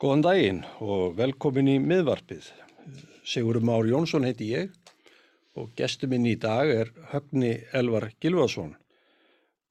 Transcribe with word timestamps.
Góðan 0.00 0.22
daginn 0.24 0.58
og 0.80 1.10
velkomin 1.18 1.66
í 1.68 1.74
miðvarpið. 1.84 2.46
Sigurum 3.28 3.66
Már 3.68 3.84
Jónsson 3.84 4.24
heiti 4.24 4.46
ég 4.48 4.70
og 5.60 5.74
gestur 5.76 6.08
minn 6.08 6.24
í 6.24 6.38
dag 6.40 6.70
er 6.72 6.88
Högni 7.10 7.50
Elvar 7.76 8.06
Gilvarsson. 8.16 8.70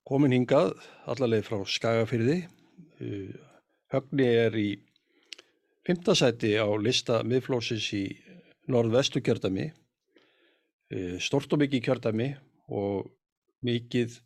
Komin 0.05 0.35
hingað 0.35 0.75
allarleið 1.09 1.47
frá 1.47 1.63
Skagafyrði. 1.65 2.35
Högni 3.89 4.27
er 4.29 4.57
í 4.61 4.67
fymtasæti 5.89 6.51
á 6.61 6.69
lista 6.77 7.23
miðflósins 7.25 7.87
í 7.97 8.03
norðvestu 8.69 9.23
kjördami, 9.25 9.71
stort 11.25 11.55
og 11.57 11.63
mikið 11.63 11.81
kjördami 11.87 12.27
og 12.69 13.09
mikið 13.65 14.19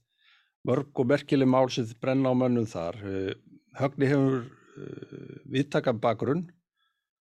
mörg 0.68 0.92
og 1.00 1.10
merkileg 1.16 1.48
mál 1.48 1.72
sem 1.72 1.88
brenna 2.04 2.36
á 2.36 2.42
mönnum 2.44 2.68
þar. 2.68 3.00
Högni 3.80 4.12
hefur 4.12 4.44
viðtakan 5.54 6.02
bakgrunn, 6.04 6.46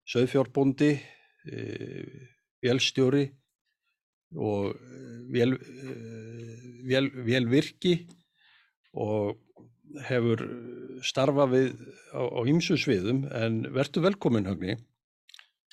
söðfjárbóndi, 0.09 0.94
vélstjóri 2.66 3.27
og 4.35 4.76
vél, 5.31 5.55
vél, 6.85 7.09
vélvirki 7.26 7.95
og 8.95 9.38
hefur 10.08 10.41
starfað 11.05 11.54
við 11.54 11.71
á, 12.12 12.21
á 12.26 12.40
ýmsu 12.49 12.77
sviðum 12.80 13.26
en 13.30 13.63
verður 13.76 14.09
velkomin 14.09 14.49
Högni. 14.49 14.77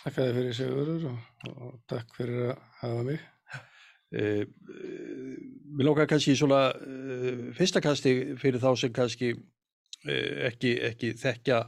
Takk 0.02 0.18
að 0.18 0.28
þið 0.28 0.38
fyrir 0.38 0.56
Sigurður 0.58 1.04
og, 1.10 1.18
og 1.52 1.76
takk 1.90 2.16
fyrir 2.18 2.52
að 2.52 2.64
hafa 2.82 3.04
mig. 3.06 3.28
Mér 4.12 5.86
lókar 5.88 6.10
kannski 6.10 6.34
svona 6.36 6.66
uh, 6.74 7.48
fyrsta 7.56 7.80
kasti 7.80 8.34
fyrir 8.40 8.60
þá 8.60 8.72
sem 8.76 8.92
kannski 8.92 9.32
ekki, 10.06 10.76
ekki 10.90 11.12
þekkja 11.20 11.62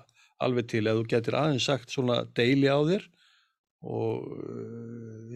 alveg 0.44 0.68
til. 0.72 0.84
Eða 0.86 1.00
þú 1.00 1.08
getur 1.12 1.38
aðeins 1.38 1.68
sagt 1.68 1.94
svona 1.94 2.22
deili 2.36 2.70
á 2.70 2.78
þér 2.84 3.08
og 3.84 4.28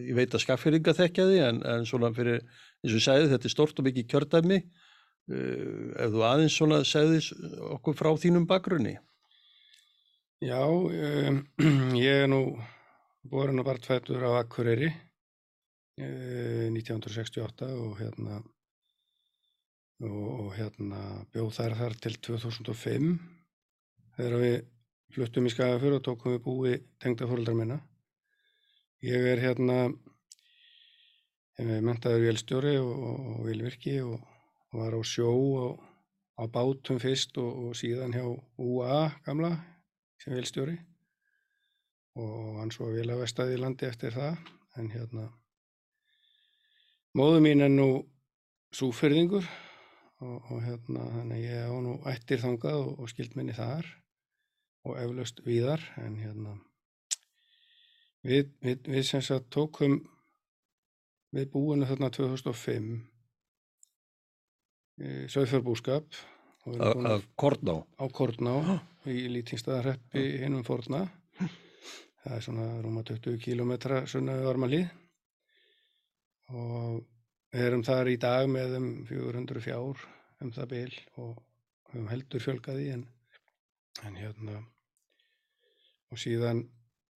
ég 0.01 0.15
veit 0.17 0.33
að 0.33 0.41
skaffyrringa 0.41 0.95
þekkja 0.97 1.25
því 1.29 1.41
en, 1.45 1.59
en 1.69 1.85
svona 1.85 2.09
fyrir 2.15 2.39
eins 2.39 2.95
og 2.97 3.03
segði 3.05 3.29
þetta 3.33 3.49
er 3.49 3.53
stort 3.53 3.81
og 3.81 3.85
mikið 3.85 4.07
kjördæmi. 4.09 4.59
Ef 5.29 6.15
þú 6.15 6.25
aðeins 6.25 6.55
svona 6.57 6.81
segði 6.87 7.21
okkur 7.75 7.97
frá 7.97 8.09
þínum 8.17 8.47
bakgrunni. 8.49 8.95
Já, 10.41 10.63
um, 10.65 11.41
ég 11.99 12.23
er 12.23 12.29
nú 12.31 12.41
borin 13.29 13.59
og 13.61 13.67
bartfættur 13.67 14.23
á 14.23 14.39
Akureyri 14.39 14.89
1968 15.99 17.67
og 17.75 17.99
hérna 17.99 18.39
og, 20.05 20.27
og 20.45 20.49
hérna 20.55 21.01
bjóð 21.33 21.51
þær 21.57 21.75
þar 21.79 21.95
til 22.03 22.15
2005 22.29 23.09
þegar 24.17 24.35
við 24.43 24.57
fluttum 25.13 25.47
í 25.49 25.53
Skagafjörð 25.53 25.99
og 25.99 26.05
tókum 26.05 26.35
við 26.35 26.43
búi 26.45 26.73
tengda 27.01 27.27
fóröldrar 27.29 27.57
minna. 27.57 27.79
Ég 29.03 29.25
er 29.31 29.41
hérna 29.41 29.89
mentaður 31.59 32.27
vélstjóri 32.27 32.75
og, 32.79 32.91
og 33.33 33.39
vélvirki 33.47 33.97
og, 34.03 34.19
og 34.71 34.83
var 34.83 34.95
á 34.95 35.01
sjó 35.03 35.31
á 36.39 36.43
bátum 36.47 36.99
fyrst 37.01 37.39
og 37.41 37.73
síðan 37.75 38.15
hjá 38.15 38.23
UA 38.23 39.01
gamla 39.25 39.55
sem 40.21 40.35
vélstjóri. 40.35 40.77
Og 42.19 42.59
hann 42.59 42.71
svo 42.75 42.91
vel 42.93 43.09
að 43.11 43.25
vestaði 43.25 43.57
í 43.57 43.61
landi 43.63 43.87
eftir 43.87 44.15
það 44.15 44.39
en 44.79 44.91
hérna 44.93 45.29
Móðu 47.17 47.39
mín 47.41 47.63
er 47.65 47.71
nú 47.73 47.87
súferðingur 48.75 49.47
og, 50.23 50.37
og 50.51 50.63
hérna 50.65 51.05
þannig 51.15 51.43
ég 51.45 51.69
á 51.71 51.75
nú 51.83 51.97
ættir 52.11 52.41
þangað 52.43 52.79
og, 52.83 52.91
og 52.99 53.11
skild 53.11 53.35
minni 53.39 53.55
þar 53.57 53.87
og 54.87 54.97
eflaust 55.01 55.43
víðar 55.45 55.83
en 55.99 56.17
hérna 56.19 56.55
við, 58.23 58.51
við, 58.63 58.83
við 58.87 59.05
sem 59.07 59.23
sagt 59.25 59.51
tókum 59.53 59.99
við 61.35 61.51
búinu 61.53 61.87
þarna 61.89 62.11
2005 62.15 62.91
söðfjörbúskap 65.31 66.19
Af 66.69 67.23
Kortná 67.39 67.79
Á 67.97 68.05
Kortná 68.11 68.53
í 69.07 69.29
Lýtingstaðarreppi 69.31 70.21
hinnum 70.43 70.65
Forna. 70.67 71.05
Það 72.19 72.33
er 72.35 72.43
svona 72.43 72.65
rúma 72.83 73.03
20 73.07 73.39
kílometra 73.41 74.01
sunnaðu 74.09 74.43
varmalíð. 74.49 74.89
Og 76.51 76.99
við 77.53 77.67
erum 77.67 77.85
þar 77.85 78.11
í 78.11 78.17
dag 78.21 78.49
með 78.51 78.75
um 78.79 78.89
400 79.09 79.63
fjár 79.65 80.03
um 80.43 80.51
það 80.55 80.73
byl 80.73 80.97
og 81.21 81.37
höfum 81.91 82.09
heldur 82.11 82.43
fjölgaði 82.43 82.91
en, 82.95 83.05
en 84.05 84.19
hérna 84.19 84.59
og 86.09 86.21
síðan 86.21 86.63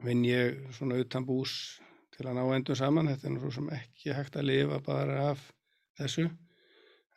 vinn 0.04 0.24
ég 0.28 0.60
svona 0.76 1.00
utan 1.02 1.26
bús 1.26 1.80
til 2.14 2.28
að 2.28 2.38
ná 2.38 2.44
endur 2.56 2.78
saman. 2.78 3.10
Þetta 3.10 3.30
er 3.30 3.40
svo 3.42 3.52
sem 3.58 3.70
ekki 3.74 4.16
hægt 4.16 4.38
að 4.38 4.50
lifa 4.50 4.80
bara 4.86 5.30
af 5.32 5.46
þessu. 6.00 6.28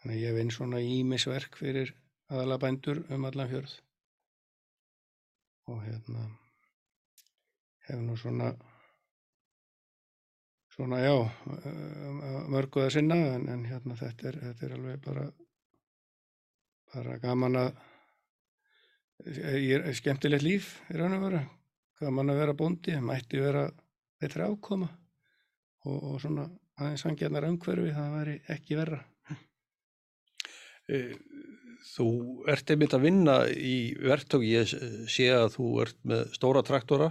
Þannig 0.00 0.16
að 0.16 0.22
ég 0.22 0.37
vinn 0.37 0.53
svona 0.54 0.81
ímisverk 0.84 1.59
fyrir 1.59 1.93
aðala 2.33 2.60
bændur 2.62 3.03
um 3.12 3.27
allan 3.28 3.50
fjörð. 3.50 3.75
Og 5.72 5.83
hérna 5.83 6.28
hef 7.88 8.00
nú 8.03 8.16
svona 8.19 8.53
svona 10.76 11.00
já 11.00 11.14
mörgu 12.53 12.84
að 12.84 12.94
sinna 12.98 13.16
en, 13.34 13.48
en 13.48 13.64
hérna 13.64 13.97
þetta 13.97 14.31
er, 14.31 14.41
þetta 14.44 14.66
er 14.66 14.76
alveg 14.76 15.03
bara 15.04 15.26
bara 16.92 17.19
gaman 17.22 17.60
að 17.60 17.70
ég 19.56 19.81
er 19.81 19.97
skemmtilegt 19.97 20.44
líf 20.44 20.75
í 20.92 20.98
raun 21.00 21.16
og 21.16 21.25
vera 21.25 21.42
gaman 22.00 22.31
að 22.32 22.41
vera 22.42 22.56
bóndi, 22.56 22.94
mætti 23.00 23.41
vera 23.41 23.66
betri 24.20 24.44
ákoma 24.44 24.88
og, 25.86 25.97
og 25.97 26.20
svona 26.20 26.47
aðeins 26.76 27.06
hangjarnar 27.09 27.48
umhverfi 27.48 27.94
það 27.97 28.16
væri 28.19 28.34
ekki 28.53 28.76
verra. 28.76 28.98
Þú 31.86 32.09
ert 32.53 32.72
einmitt 32.72 32.97
að 32.97 33.06
vinna 33.06 33.36
í 33.48 33.94
verktök 33.97 34.44
ég 34.44 34.75
sé 35.10 35.31
að 35.32 35.54
þú 35.56 35.70
ert 35.86 35.98
með 36.09 36.26
stóra 36.36 36.62
traktora 36.66 37.10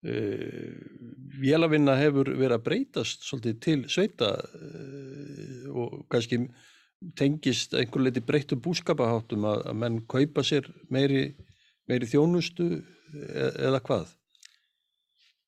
Vélavinna 0.00 1.96
hefur 2.00 2.30
verið 2.32 2.56
að 2.56 2.64
breytast 2.64 3.26
svolítið 3.26 3.58
til 3.60 3.80
sveita 3.92 4.30
og 5.70 6.06
kannski 6.12 6.38
tengist 7.16 7.74
einhver 7.76 8.06
leiti 8.06 8.22
breyttu 8.24 8.56
búskapaháttum 8.60 9.44
að, 9.48 9.68
menn 9.76 10.00
kaupa 10.08 10.44
sér 10.44 10.68
meiri, 10.92 11.34
meiri 11.88 12.08
þjónustu 12.08 12.70
eða 13.12 13.80
hvað? 13.84 14.12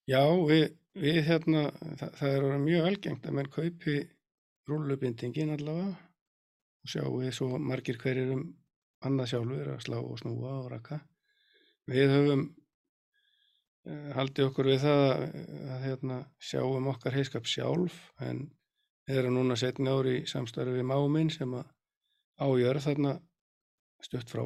Já, 0.09 0.25
við, 0.49 0.65
við 0.99 1.21
hérna, 1.29 1.67
það, 2.01 2.17
það 2.21 2.37
er 2.37 2.65
mjög 2.65 2.89
algengt 2.89 3.29
að 3.29 3.37
menn 3.39 3.53
kaupi 3.53 3.99
rúllubindingin 4.69 5.55
allavega 5.57 5.93
og 6.83 6.91
sjá 6.93 7.05
við 7.07 7.37
svo 7.37 7.61
margir 7.63 8.01
hverjir 8.01 8.35
um 8.35 8.49
annað 9.07 9.33
sjálfur 9.33 9.71
að 9.75 9.85
slá 9.85 9.99
og 10.01 10.19
snúa 10.21 10.57
og 10.61 10.69
raka. 10.73 10.99
Við 11.91 12.13
höfum 12.15 12.45
haldið 13.89 14.49
okkur 14.49 14.69
við 14.71 14.83
það 14.85 15.05
að, 15.11 15.23
að 15.75 15.87
hérna, 15.87 16.19
sjáum 16.39 16.89
okkar 16.93 17.17
heiskap 17.17 17.49
sjálf 17.51 17.99
en 18.23 18.45
við 19.09 19.23
erum 19.23 19.39
núna 19.39 19.57
setni 19.59 19.91
ári 19.91 20.21
í 20.21 20.27
samstarfi 20.31 20.77
við 20.77 20.87
máminn 20.87 21.33
sem 21.35 21.55
að 21.59 21.67
ágjör 22.43 22.81
þarna 22.85 23.17
stutt 24.03 24.31
frá. 24.31 24.45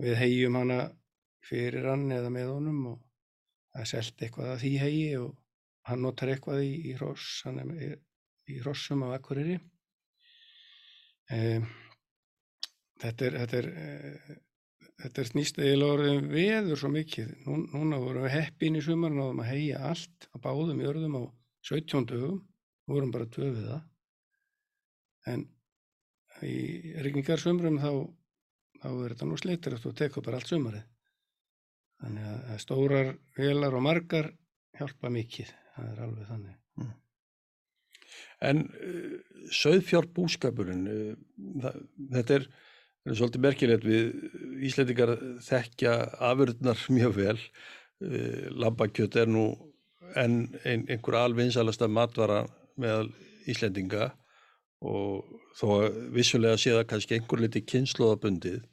Við 0.00 0.16
hegjum 0.18 0.56
hana 0.58 0.78
fyrir 1.44 1.90
hann 1.90 2.08
eða 2.12 2.32
með 2.32 2.50
honum 2.54 2.80
og 2.94 2.98
það 3.74 3.84
er 3.84 3.90
selt 3.92 4.24
eitthvað 4.24 4.50
að 4.54 4.60
því 4.64 4.72
hegi 4.80 5.06
og 5.20 5.30
hann 5.90 6.02
notar 6.04 6.32
eitthvað 6.32 6.64
í, 6.64 6.72
í 6.88 6.96
hross, 6.96 7.42
hann 7.44 7.60
er 7.60 7.98
í 8.48 8.58
hrossum 8.62 9.04
á 9.04 9.12
akkuriri. 9.18 9.58
Um, 11.34 11.68
þetta 13.00 13.28
er, 13.28 13.38
þetta 13.42 13.60
er 13.60 13.68
þetta 15.04 15.24
snýst 15.28 15.58
eiginlega 15.60 16.16
veður 16.32 16.80
svo 16.80 16.90
mikið. 16.92 17.32
Nú, 17.44 17.58
núna 17.74 18.00
vorum 18.00 18.24
við 18.24 18.36
heppin 18.38 18.78
í 18.78 18.84
sumar 18.84 19.12
náðum 19.12 19.42
að 19.44 19.50
heia 19.52 19.82
allt 19.90 20.28
að 20.32 20.44
báðum 20.46 20.80
jörðum 20.84 21.18
á 21.20 21.22
17 21.68 22.08
dögum. 22.08 22.40
Við 22.84 22.96
vorum 22.96 23.12
bara 23.12 23.28
töfið 23.34 23.68
það. 23.68 23.82
En 25.34 25.44
í 26.44 26.56
rigningarsumrum 27.04 27.78
þá, 27.80 27.92
þá 28.80 28.88
er 28.90 29.14
þetta 29.14 29.28
nú 29.28 29.38
slitir 29.40 29.76
að 29.76 29.86
þú 29.86 29.94
tekur 30.00 30.26
bara 30.26 30.40
allt 30.40 30.52
sumarið. 30.52 30.90
Þannig 32.04 32.26
að 32.32 32.60
stórar 32.64 33.14
velar 33.36 33.76
og 33.78 33.84
margar 33.84 34.32
hjálpa 34.76 35.12
mikið. 35.12 35.52
Það 35.74 35.90
er 35.92 36.04
alveg 36.04 36.28
þannig. 36.32 36.58
Mm. 36.80 36.92
En 38.44 38.60
uh, 38.68 39.14
söðfjárbúskapurinn, 39.62 40.84
uh, 40.88 41.72
þetta 42.12 42.40
er 42.40 42.48
Það 43.04 43.12
er 43.12 43.18
svolítið 43.18 43.42
merkilegt 43.44 43.82
við 43.84 44.04
Íslandingar 44.64 45.10
þekkja 45.44 45.94
afurðnar 46.24 46.84
mjög 46.96 47.16
vel. 47.18 47.38
Lambakjöt 48.56 49.18
er 49.20 49.28
nú 49.28 49.46
enn 50.16 50.54
ein, 50.64 50.86
einhver 50.88 51.18
alvinsalasta 51.20 51.88
matvara 51.88 52.44
meðal 52.80 53.10
Íslandinga 53.50 54.08
og 54.84 55.28
þó 55.58 55.68
vissulega 56.14 56.56
sé 56.60 56.72
það 56.72 56.88
kannski 56.90 57.18
einhver 57.18 57.44
liti 57.44 57.64
kynnslóðabundið. 57.68 58.64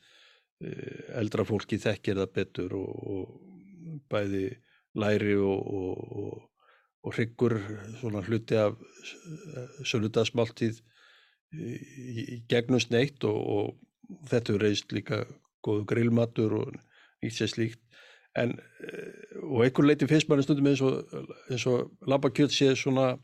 Eldra 1.20 1.46
fólki 1.48 1.80
þekkir 1.82 2.22
það 2.22 2.34
betur 2.38 2.76
og, 2.80 2.90
og 3.12 4.02
bæði 4.12 4.48
læri 5.02 5.36
og, 5.40 5.68
og, 5.76 6.42
og, 7.04 7.14
hryggur 7.16 7.58
svona 8.00 8.24
hluti 8.28 8.60
af 8.60 8.76
söludagsmáltíð 9.88 10.82
í, 11.52 11.78
í 12.36 12.38
gegnum 12.52 12.80
sneitt 12.84 13.26
og, 13.28 13.40
og 13.40 13.80
þetta 14.30 14.54
er 14.56 14.64
reist 14.66 14.94
líka 14.96 15.24
góðu 15.66 15.86
grillmatur 15.92 16.58
og 16.60 16.78
nýtt 17.22 17.38
sér 17.38 17.52
slíkt. 17.52 17.82
En 18.38 18.56
og 19.44 19.66
einhver 19.66 19.90
leiti 19.90 20.08
finnst 20.08 20.30
manni 20.32 20.46
stundum 20.46 20.70
eins 20.72 20.82
og, 20.86 21.04
og 21.68 22.08
lambakjöld 22.08 22.54
sé 22.56 22.72
svona 22.80 23.18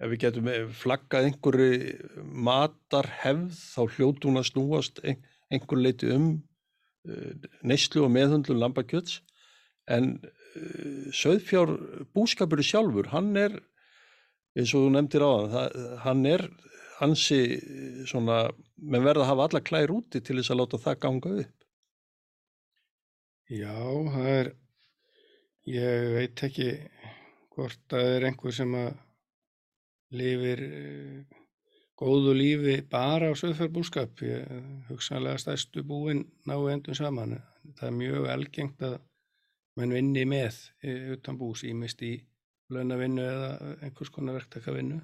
ef 0.00 0.12
við 0.12 0.20
getum 0.24 0.50
flaggað 0.76 1.30
einhverju 1.30 1.94
matarhefð 2.48 3.56
þá 3.56 3.96
hljótu 3.96 4.28
hún 4.28 4.40
að 4.40 4.48
snúast 4.50 5.00
einhver 5.04 5.80
leiti 5.80 6.12
um 6.12 6.30
neyslu 7.64 8.04
og 8.04 8.12
meðhundlun 8.12 8.60
lambakjöts. 8.60 9.20
En 9.88 10.18
söðfjár 11.16 11.72
búskapur 12.14 12.62
sjálfur, 12.64 13.10
hann 13.14 13.32
er 13.38 13.56
eins 14.58 14.72
og 14.74 14.86
þú 14.86 14.90
nefndir 14.94 15.24
á 15.24 15.32
það, 15.54 15.78
hann 16.04 16.26
er 16.28 16.44
hansi 17.00 17.40
svona, 18.08 18.42
menn 18.76 19.06
verða 19.06 19.24
að 19.24 19.30
hafa 19.32 19.48
alla 19.48 19.62
klær 19.64 19.92
úti 19.94 20.20
til 20.20 20.38
þess 20.38 20.52
að 20.52 20.60
láta 20.60 20.80
það 20.84 21.00
ganga 21.04 21.34
upp. 21.44 21.56
Já, 23.50 23.76
það 24.14 24.30
er, 24.30 24.50
ég 25.74 26.08
veit 26.14 26.42
ekki 26.46 26.70
hvort 27.50 27.80
það 27.90 28.14
er 28.14 28.26
einhver 28.28 28.54
sem 28.54 28.74
að 28.78 28.90
lifir 30.20 30.62
góðu 32.00 32.32
lífi 32.36 32.76
bara 32.90 33.30
á 33.30 33.34
söðfjárbúskap. 33.36 34.22
Ég 34.24 34.86
hugsanlega 34.88 35.40
stærstu 35.42 35.84
búin 35.86 36.24
ná 36.48 36.56
endum 36.72 36.96
saman. 36.96 37.38
Það 37.76 37.88
er 37.88 37.96
mjög 37.98 38.28
algengt 38.32 38.84
að 38.86 38.98
menn 39.78 39.94
vinni 39.94 40.24
með 40.28 40.60
utan 41.16 41.38
bús, 41.40 41.64
ímist 41.64 42.02
í 42.02 42.16
launavinnu 42.70 43.24
eða 43.24 43.50
einhvers 43.82 44.12
konar 44.14 44.38
verktakavinnu. 44.38 45.00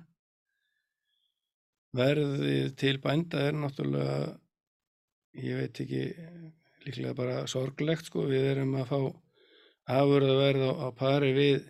Verðið 1.97 2.75
til 2.81 2.97
bænda 3.03 3.47
er 3.49 3.57
náttúrulega, 3.57 4.35
ég 5.41 5.61
veit 5.63 5.81
ekki, 5.85 6.03
líklega 6.85 7.15
bara 7.17 7.39
sorglegt 7.51 8.11
sko. 8.11 8.27
Við 8.31 8.51
erum 8.53 8.77
að 8.81 8.91
fá 8.91 9.01
afurðaverð 9.97 10.67
á, 10.67 10.73
á 10.83 10.89
pari 10.99 11.33
við, 11.37 11.69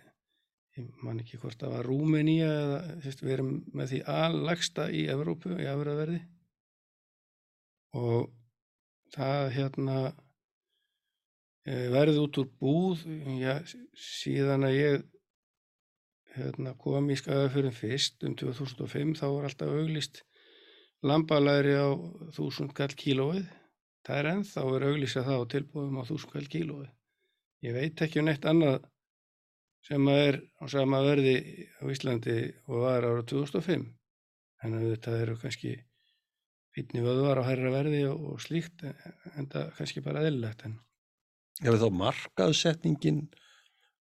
ég 0.77 0.87
man 1.05 1.21
ekki 1.21 1.39
hvort 1.41 1.59
það 1.61 1.75
var 1.77 1.89
Rúmeníja 1.91 2.49
eða 2.61 2.79
sérst, 3.05 3.23
við 3.23 3.35
erum 3.37 3.51
með 3.77 3.93
því 3.93 4.01
allagsta 4.17 4.87
í 4.91 5.05
Evrópu 5.13 5.53
í 5.57 5.67
afurðaverði 5.69 6.21
og 7.97 8.31
það 9.15 9.51
hérna 9.55 9.99
verði 11.67 12.19
út 12.23 12.39
úr 12.41 12.49
búð, 12.61 13.03
já, 13.41 13.59
síðan 13.99 14.67
að 14.67 14.77
ég 14.77 15.05
hérna, 16.35 16.73
kom 16.81 17.09
í 17.11 17.17
skagafjörðum 17.19 17.75
fyrst 17.75 18.25
um 18.27 18.35
2005 18.37 19.15
þá 19.19 19.25
var 19.27 19.47
alltaf 19.49 19.71
auglist 19.71 20.21
lambalæri 21.05 21.73
á 21.77 21.87
1000 22.33 22.73
kall 22.77 22.93
kílóið. 22.97 23.47
Það 24.07 24.19
er 24.21 24.29
ennþá 24.33 24.63
er 24.75 24.85
auglýsa 24.89 25.25
það 25.27 25.41
á 25.41 25.51
tilbúðum 25.53 25.99
á 25.99 26.03
1000 26.03 26.31
kall 26.33 26.47
kílóið. 26.53 26.89
Ég 27.65 27.75
veit 27.75 28.01
ekki 28.05 28.21
um 28.21 28.29
neitt 28.29 28.45
annað 28.45 28.85
sem 29.87 30.09
að 30.11 30.23
er 30.27 30.39
á 30.61 30.65
sama 30.71 31.01
verði 31.05 31.35
á 31.79 31.83
Íslandi 31.91 32.37
og 32.67 32.83
var 32.83 33.07
ára 33.07 33.23
2005. 33.23 33.85
En 34.65 34.79
þetta 34.81 35.19
eru 35.21 35.37
kannski 35.41 35.75
fítni 36.73 37.01
vöðvar 37.05 37.41
á 37.41 37.49
herra 37.49 37.71
verði 37.73 38.03
og, 38.09 38.37
slíkt 38.41 38.83
en 38.85 39.49
það 39.49 39.71
kannski 39.77 40.03
bara 40.05 40.25
eðlilegt 40.25 40.65
en 40.67 40.77
Hefur 41.57 41.79
þá 41.81 41.89
markaðsetningin 41.97 43.23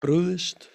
brúðist? 0.04 0.68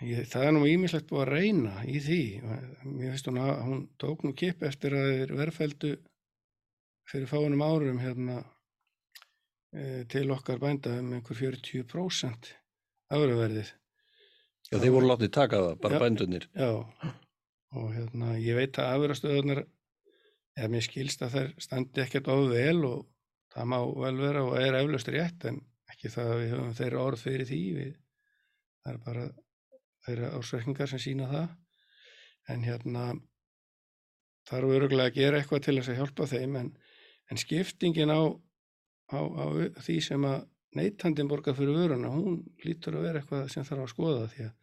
Ég, 0.00 0.24
það 0.32 0.46
er 0.46 0.54
nú 0.56 0.62
ímislegt 0.64 1.10
búið 1.10 1.22
að 1.26 1.30
reyna 1.34 1.72
í 1.84 1.98
því. 2.00 2.22
Mér 2.88 3.10
finnst 3.12 3.26
hún 3.28 3.40
að 3.42 3.50
hún 3.66 3.80
tók 4.00 4.22
nú 4.24 4.32
kip 4.36 4.62
eftir 4.64 4.96
að 4.96 5.10
þeir 5.10 5.34
verðfældu 5.36 5.90
fyrir 7.10 7.28
fáinum 7.28 7.64
árum 7.64 8.00
hérna 8.00 8.38
e, 9.74 10.06
til 10.08 10.24
okkar 10.32 10.62
bænda 10.62 10.94
um 11.02 11.10
einhver 11.18 11.36
40% 11.36 12.48
áraverðið. 13.12 13.74
Já, 14.70 14.78
þeir 14.78 14.94
voru 14.94 15.10
látið 15.10 15.32
taka 15.36 15.60
það, 15.66 15.76
bara 15.82 15.98
Já. 15.98 16.02
bændunir. 16.04 16.48
Já, 16.54 16.70
og 17.76 17.92
hérna 17.98 18.32
ég 18.40 18.56
veit 18.56 18.80
að 18.80 18.94
afurastöðunar, 18.94 19.62
eða 20.56 20.72
mér 20.72 20.86
skilst 20.86 21.26
að 21.26 21.36
þær 21.36 21.52
standi 21.66 22.04
ekkert 22.06 22.32
of 22.32 22.46
vel 22.54 22.78
og 22.88 23.04
það 23.52 23.70
má 23.74 23.78
vel 23.84 24.16
vera 24.22 24.46
og 24.46 24.56
er 24.62 24.80
eflaust 24.80 25.12
rétt 25.12 25.44
en 25.50 25.60
ekki 25.92 26.08
það 26.14 26.32
að 26.32 26.40
við 26.40 26.52
höfum 26.54 26.74
þeirra 26.80 27.04
orð 27.04 27.24
fyrir 27.26 27.48
því 27.50 27.62
við, 27.76 27.94
það 28.80 28.92
er 28.94 29.00
bara 29.04 29.28
þeirra 30.06 30.32
ársverkingar 30.38 30.90
sem 30.90 31.02
sína 31.02 31.28
það. 31.30 31.50
En 32.50 32.64
hérna 32.66 33.08
þarf 34.48 34.76
öruglega 34.76 35.12
að 35.12 35.18
gera 35.20 35.40
eitthvað 35.40 35.66
til 35.66 35.76
þess 35.78 35.92
að 35.92 36.00
hjálpa 36.00 36.28
þeim 36.30 36.56
en, 36.60 36.70
en 37.30 37.40
skiptingin 37.40 38.14
á, 38.14 38.20
á, 39.14 39.18
á 39.20 39.44
því 39.84 39.98
sem 40.06 40.24
að 40.26 40.40
neytandin 40.78 41.28
borgar 41.30 41.56
fyrir 41.58 41.76
vöruna 41.76 42.10
hún 42.14 42.40
lítur 42.64 42.98
að 42.98 43.06
vera 43.08 43.20
eitthvað 43.20 43.48
sem 43.52 43.66
þarf 43.66 43.86
að 43.86 43.92
skoða 43.92 44.26
því 44.32 44.46
að 44.46 44.56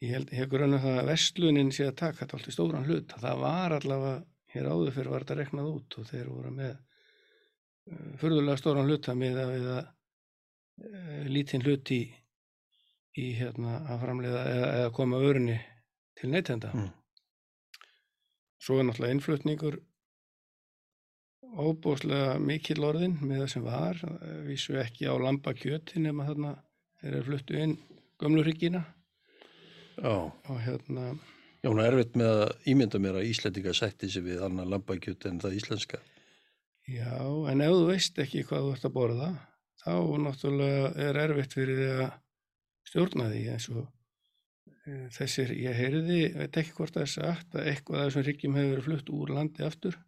ég 0.00 0.14
held, 0.14 0.30
ég 0.32 0.40
hef 0.40 0.52
grunna 0.52 0.80
það 0.80 0.98
að 1.02 1.10
vestlunin 1.10 1.72
sé 1.76 1.86
að 1.88 1.98
taka 2.00 2.22
þetta 2.22 2.38
allt 2.38 2.48
í 2.48 2.54
stóran 2.54 2.86
hlut. 2.88 3.16
Það 3.20 3.42
var 3.42 3.74
allavega 3.76 4.14
hér 4.54 4.70
áður 4.70 4.94
fyrir 4.96 5.12
var 5.12 5.26
þetta 5.26 5.38
reknað 5.40 5.72
út 5.74 5.98
og 6.00 6.06
þeir 6.08 6.30
voru 6.30 6.52
með 6.54 6.70
uh, 6.72 8.06
furðulega 8.22 8.60
stóran 8.60 8.88
hluta 8.88 9.16
með 9.18 9.42
að 9.42 9.52
við 9.52 9.68
að 9.74 9.82
uh, 9.84 11.26
lítinn 11.28 11.66
hlut 11.66 11.92
í, 11.94 12.00
í 13.18 13.26
hérna 13.38 13.80
að 13.90 14.02
framleiða 14.04 14.42
eða, 14.52 14.70
eða 14.80 14.90
koma 14.94 15.18
vörunni 15.22 15.58
til 16.20 16.30
neytenda 16.30 16.70
Mm. 16.74 16.90
svo 18.60 18.78
er 18.78 18.84
náttúrulega 18.84 19.14
innflutningur 19.16 19.80
óbúslega 21.60 22.38
mikill 22.38 22.84
orðin 22.86 23.16
með 23.22 23.42
það 23.42 23.50
sem 23.54 23.64
var 23.66 24.00
vísu 24.46 24.76
ekki 24.78 25.08
á 25.10 25.14
lambakjöti 25.18 26.02
nema 26.04 26.28
þarna 26.28 26.54
þeir 27.00 27.14
eru 27.16 27.26
fluttu 27.30 27.58
inn 27.58 27.76
gömluryggina 28.20 28.84
Já, 30.00 30.14
og 30.32 30.60
hérna 30.64 31.10
já, 31.60 31.68
hún 31.68 31.80
er 31.82 31.90
erfitt 31.92 32.14
með 32.16 32.30
að 32.44 32.68
ímynda 32.72 33.00
mér 33.02 33.18
að 33.20 33.26
Íslendinga 33.32 33.74
sætti 33.76 34.08
sig 34.08 34.24
við 34.24 34.44
annan 34.46 34.70
lambakjöt 34.70 35.26
en 35.28 35.40
það 35.42 35.56
íslenska. 35.58 35.98
Já, 36.88 37.18
en 37.50 37.60
ef 37.60 37.74
þú 37.74 37.82
veist 37.90 38.20
ekki 38.22 38.46
hvað 38.48 38.64
þú 38.64 38.70
ert 38.76 38.86
að 38.88 38.94
borða, 38.94 39.28
þá 39.82 39.92
náttúrulega 40.24 40.86
er 41.04 41.18
erfitt 41.26 41.52
fyrir 41.58 41.80
því 41.82 41.90
að 41.98 42.06
stjórna 42.88 43.28
því 43.30 43.42
eins 43.54 43.66
og 43.72 43.82
e, 44.86 45.08
þessir, 45.16 45.52
ég 45.58 45.76
heyriði, 45.76 46.20
veit 46.38 46.60
ekki 46.62 46.76
hvort 46.78 46.96
það 46.96 47.06
er 47.06 47.12
sagt 47.14 47.58
að 47.58 47.68
eitthvað 47.72 48.00
af 48.00 48.08
þessum 48.08 48.26
hryggjum 48.26 48.56
hefur 48.58 48.72
verið 48.74 48.88
flutt 48.88 49.12
úr 49.16 49.34
landi 49.36 49.66
aftur, 49.66 49.98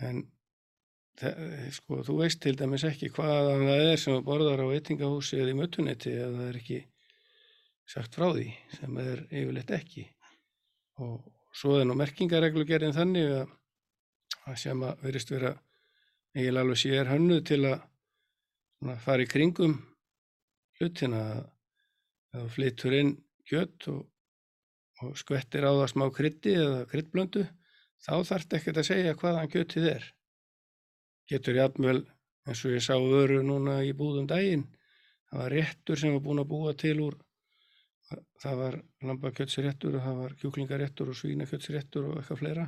en 0.00 0.22
þe- 1.20 1.72
sko, 1.76 2.00
þú 2.06 2.18
veist 2.22 2.40
til 2.44 2.56
dæmis 2.58 2.86
ekki 2.88 3.12
hvaðan 3.16 3.66
það 3.68 3.86
er 3.90 4.02
sem 4.04 4.24
borðar 4.24 4.64
á 4.64 4.72
veitingahúsi 4.72 5.40
eða 5.40 5.54
í 5.54 5.58
mötunetti 5.60 6.14
eða 6.16 6.32
það 6.38 6.48
er 6.48 6.60
ekki 6.62 6.80
sagt 7.90 8.16
frá 8.16 8.28
því 8.30 8.48
sem 8.76 8.98
er 9.02 9.24
yfirleitt 9.28 9.72
ekki. 9.74 10.04
Og 11.02 11.24
svo 11.56 11.80
er 11.80 11.88
nú 11.88 11.96
merkingareglugerðin 11.98 12.94
þannig 12.94 13.32
að 13.40 13.56
að 14.48 14.58
sem 14.62 14.82
að 14.86 15.04
verist 15.04 15.30
vera 15.32 15.52
eiginlega 16.34 16.64
alveg 16.64 16.80
sér 16.80 17.10
hönnu 17.10 17.40
til 17.46 17.60
að 17.68 19.00
fara 19.04 19.24
í 19.24 19.28
kringum 19.30 19.76
hlutina 20.80 21.22
að 21.30 22.40
þú 22.40 22.46
flyttur 22.56 22.96
inn 22.96 23.12
kjött 23.50 23.88
og, 23.92 24.00
og 25.04 25.16
skvettir 25.20 25.66
á 25.66 25.72
það 25.72 25.88
smá 25.92 26.06
krytti 26.16 26.56
eða 26.56 26.86
kryddblöndu 26.90 27.44
þá 28.00 28.12
þarf 28.30 28.56
ekkert 28.58 28.80
að 28.80 28.88
segja 28.88 29.16
hvaðan 29.20 29.52
kjöttið 29.52 29.88
er. 29.92 30.04
Getur 31.30 31.58
jafnvel 31.60 31.98
eins 32.48 32.62
og 32.64 32.74
ég 32.74 32.84
sá 32.84 32.94
vöru 32.96 33.42
núna 33.44 33.80
í 33.84 33.92
búðum 33.96 34.28
daginn 34.30 34.64
það 35.30 35.42
var 35.42 35.52
réttur 35.54 36.00
sem 36.00 36.14
var 36.16 36.24
búin 36.24 36.42
að 36.42 36.50
búa 36.50 36.72
til 36.78 36.96
úr 37.04 37.18
það 38.42 38.56
var 38.58 38.76
lambakjötsréttur 39.06 39.98
og 39.98 40.06
það 40.06 40.16
var 40.22 40.36
kjúklingaréttur 40.40 41.12
og 41.12 41.18
svínakjötsréttur 41.18 42.08
og 42.08 42.16
eitthvað 42.18 42.40
fleira. 42.40 42.64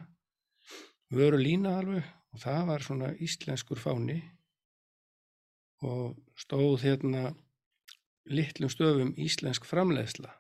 Vöru 1.13 1.41
lína 1.41 1.79
alveg 1.81 2.05
og 2.33 2.43
það 2.45 2.69
var 2.69 2.87
svona 2.87 3.11
íslenskur 3.27 3.81
fáni 3.81 4.21
og 5.83 6.15
stóð 6.39 6.85
hérna 6.85 7.33
litlum 8.31 8.71
stöfum 8.71 9.15
íslensk 9.21 9.67
framleiðsla. 9.69 10.31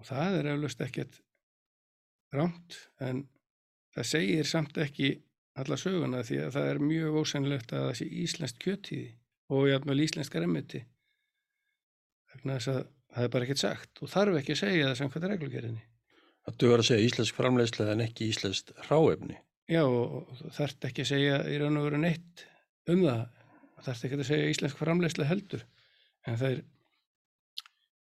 Og 0.00 0.08
það 0.10 0.40
er 0.40 0.50
eflaust 0.52 0.82
ekkert 0.84 1.20
rámt 2.34 2.76
en 3.00 3.24
það 3.96 4.10
segir 4.10 4.48
samt 4.48 4.76
ekki 4.82 5.12
alla 5.56 5.78
söguna 5.80 6.20
því 6.26 6.42
að 6.44 6.52
það 6.58 6.70
er 6.72 6.82
mjög 6.84 7.20
ósennlegt 7.22 7.72
að 7.72 7.86
það 7.86 7.96
sé 8.00 8.08
íslenskt 8.24 8.60
kjötíði 8.60 9.08
og 9.56 9.68
jafnvel 9.70 10.02
íslensk 10.04 10.36
remmiti 10.36 10.82
vegna 12.32 12.58
þess 12.58 12.72
að 12.74 12.80
það 13.16 13.24
er 13.26 13.32
bara 13.32 13.46
ekkert 13.46 13.62
sagt 13.62 14.02
og 14.02 14.12
þarf 14.12 14.40
ekki 14.40 14.56
að 14.56 14.62
segja 14.62 14.88
það 14.90 14.98
samkvæmt 15.00 15.28
reglugerðinni. 15.32 15.84
Það 16.46 16.58
dugar 16.62 16.82
að 16.82 16.88
segja 16.90 17.08
íslensk 17.08 17.38
framleiðsla 17.38 17.88
en 17.94 18.04
ekki 18.04 18.28
íslensk 18.30 18.72
ráefni. 18.90 19.38
Já, 19.66 19.82
og 19.82 20.28
þarft 20.54 20.84
ekki 20.86 21.02
að 21.02 21.10
segja 21.10 21.38
í 21.50 21.56
raun 21.58 21.80
og 21.80 21.88
veru 21.88 21.98
neitt 22.02 22.44
um 22.92 23.02
það. 23.02 23.24
Er 23.86 23.90
ekki 23.92 24.18
að 24.18 24.28
segja 24.28 24.52
íslensk 24.52 24.78
framleysla 24.78 25.26
heldur. 25.26 25.64
En 26.26 26.38
það 26.38 26.52
er 26.52 26.60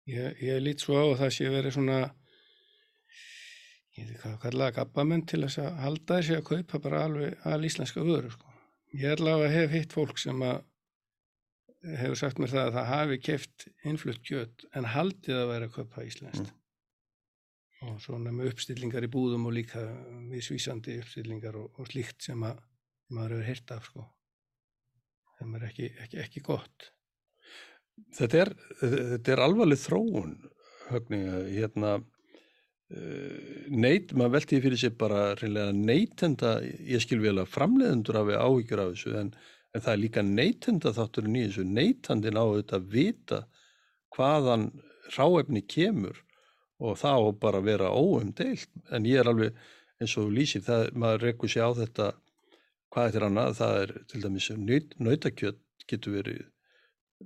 ég, 0.10 0.42
ég 0.42 0.62
lít 0.62 0.84
svo 0.84 0.98
á 0.98 1.06
að 1.06 1.20
það 1.22 1.34
sé 1.38 1.52
verið 1.54 1.78
svona 1.78 2.00
ég 3.98 4.08
veit 4.08 4.22
hvað 4.22 4.34
að 4.34 4.42
kalla 4.46 4.68
það 4.68 4.78
gabbamenn 4.80 5.26
til 5.28 5.42
þess 5.44 5.62
að 5.62 5.80
halda 5.86 6.18
þessi 6.20 6.38
að 6.38 6.48
kaupa 6.50 6.82
bara 6.86 7.04
alveg 7.08 7.48
al 7.52 7.62
íslenska 7.68 8.06
vöru 8.08 8.32
sko. 8.32 8.54
ég 8.96 9.16
allavega 9.18 9.56
hef 9.58 9.76
hitt 9.76 9.96
fólk 9.96 10.22
sem 10.22 10.46
að 10.48 10.64
hefur 11.82 12.20
sagt 12.20 12.40
mér 12.40 12.54
það 12.54 12.68
að 12.68 12.76
það 12.78 12.90
hafi 12.92 13.20
keft 13.28 13.68
innflutt 13.90 14.24
kjöt 14.26 14.66
en 14.78 14.90
haldið 14.94 15.38
að 15.40 15.52
vera 15.52 15.70
að 15.70 15.78
kaupa 15.78 16.06
íslenskt 16.06 16.52
og 17.82 17.98
svona 18.04 18.30
með 18.30 18.52
uppstillingar 18.52 19.08
í 19.08 19.10
búðum 19.10 19.48
og 19.50 19.56
líka 19.58 19.82
viðsvísandi 20.30 21.00
uppstillingar 21.02 21.58
og, 21.58 21.72
og 21.82 21.90
slíkt 21.90 22.28
sem 22.28 22.44
að 22.46 22.62
maður 23.12 23.40
hefur 23.40 23.48
heyrt 23.50 23.74
af 23.76 23.88
sko. 23.90 24.08
þeim 25.40 25.56
er 25.58 25.70
ekki, 25.72 25.94
ekki, 26.06 26.22
ekki 26.22 26.44
gott 26.46 26.92
Þetta 28.12 28.42
er, 28.44 28.50
þetta 28.82 29.32
er 29.34 29.42
alvarleg 29.46 29.80
þróun, 29.80 30.34
högni, 30.90 31.20
hérna, 31.54 31.94
uh, 32.02 33.68
neit, 33.72 34.12
maður 34.12 34.36
velti 34.36 34.58
því 34.58 34.62
fyrir 34.66 34.82
sér 34.82 34.98
bara 35.00 35.22
reynilega 35.40 35.76
neitenda, 35.78 36.58
ég 36.64 37.04
skil 37.04 37.22
vel 37.24 37.38
að 37.40 37.52
framleiðendur 37.54 38.20
hafi 38.20 38.38
áhyggjur 38.40 38.84
af 38.84 38.94
þessu, 38.94 39.14
en, 39.22 39.32
en 39.72 39.86
það 39.86 39.94
er 39.94 40.02
líka 40.04 40.26
neitenda 40.28 40.94
þátturinn 40.98 41.40
í 41.40 41.46
þessu, 41.48 41.68
neitandin 41.80 42.42
á 42.42 42.46
þetta 42.58 42.80
að 42.82 42.90
vita 42.98 43.42
hvaðan 44.16 44.68
ráefni 45.16 45.64
kemur 45.64 46.20
og 46.82 46.98
það 47.00 47.24
á 47.24 47.30
bara 47.46 47.62
að 47.62 47.70
vera 47.72 47.94
óumdeilt, 47.96 48.72
en 48.92 49.08
ég 49.08 49.22
er 49.22 49.32
alveg 49.32 49.62
eins 50.02 50.18
og 50.20 50.32
lýsir, 50.34 50.64
það, 50.66 50.90
maður 50.98 51.28
rekkur 51.30 51.52
sér 51.54 51.70
á 51.70 51.72
þetta, 51.80 52.14
hvað 52.92 53.08
þetta 53.08 53.22
er 53.22 53.28
annað, 53.30 53.60
það 53.62 53.78
er 53.84 54.00
til 54.12 54.24
dæmis 54.26 54.50
nautakjött 55.00 55.62
getur 55.88 56.20
verið 56.20 56.51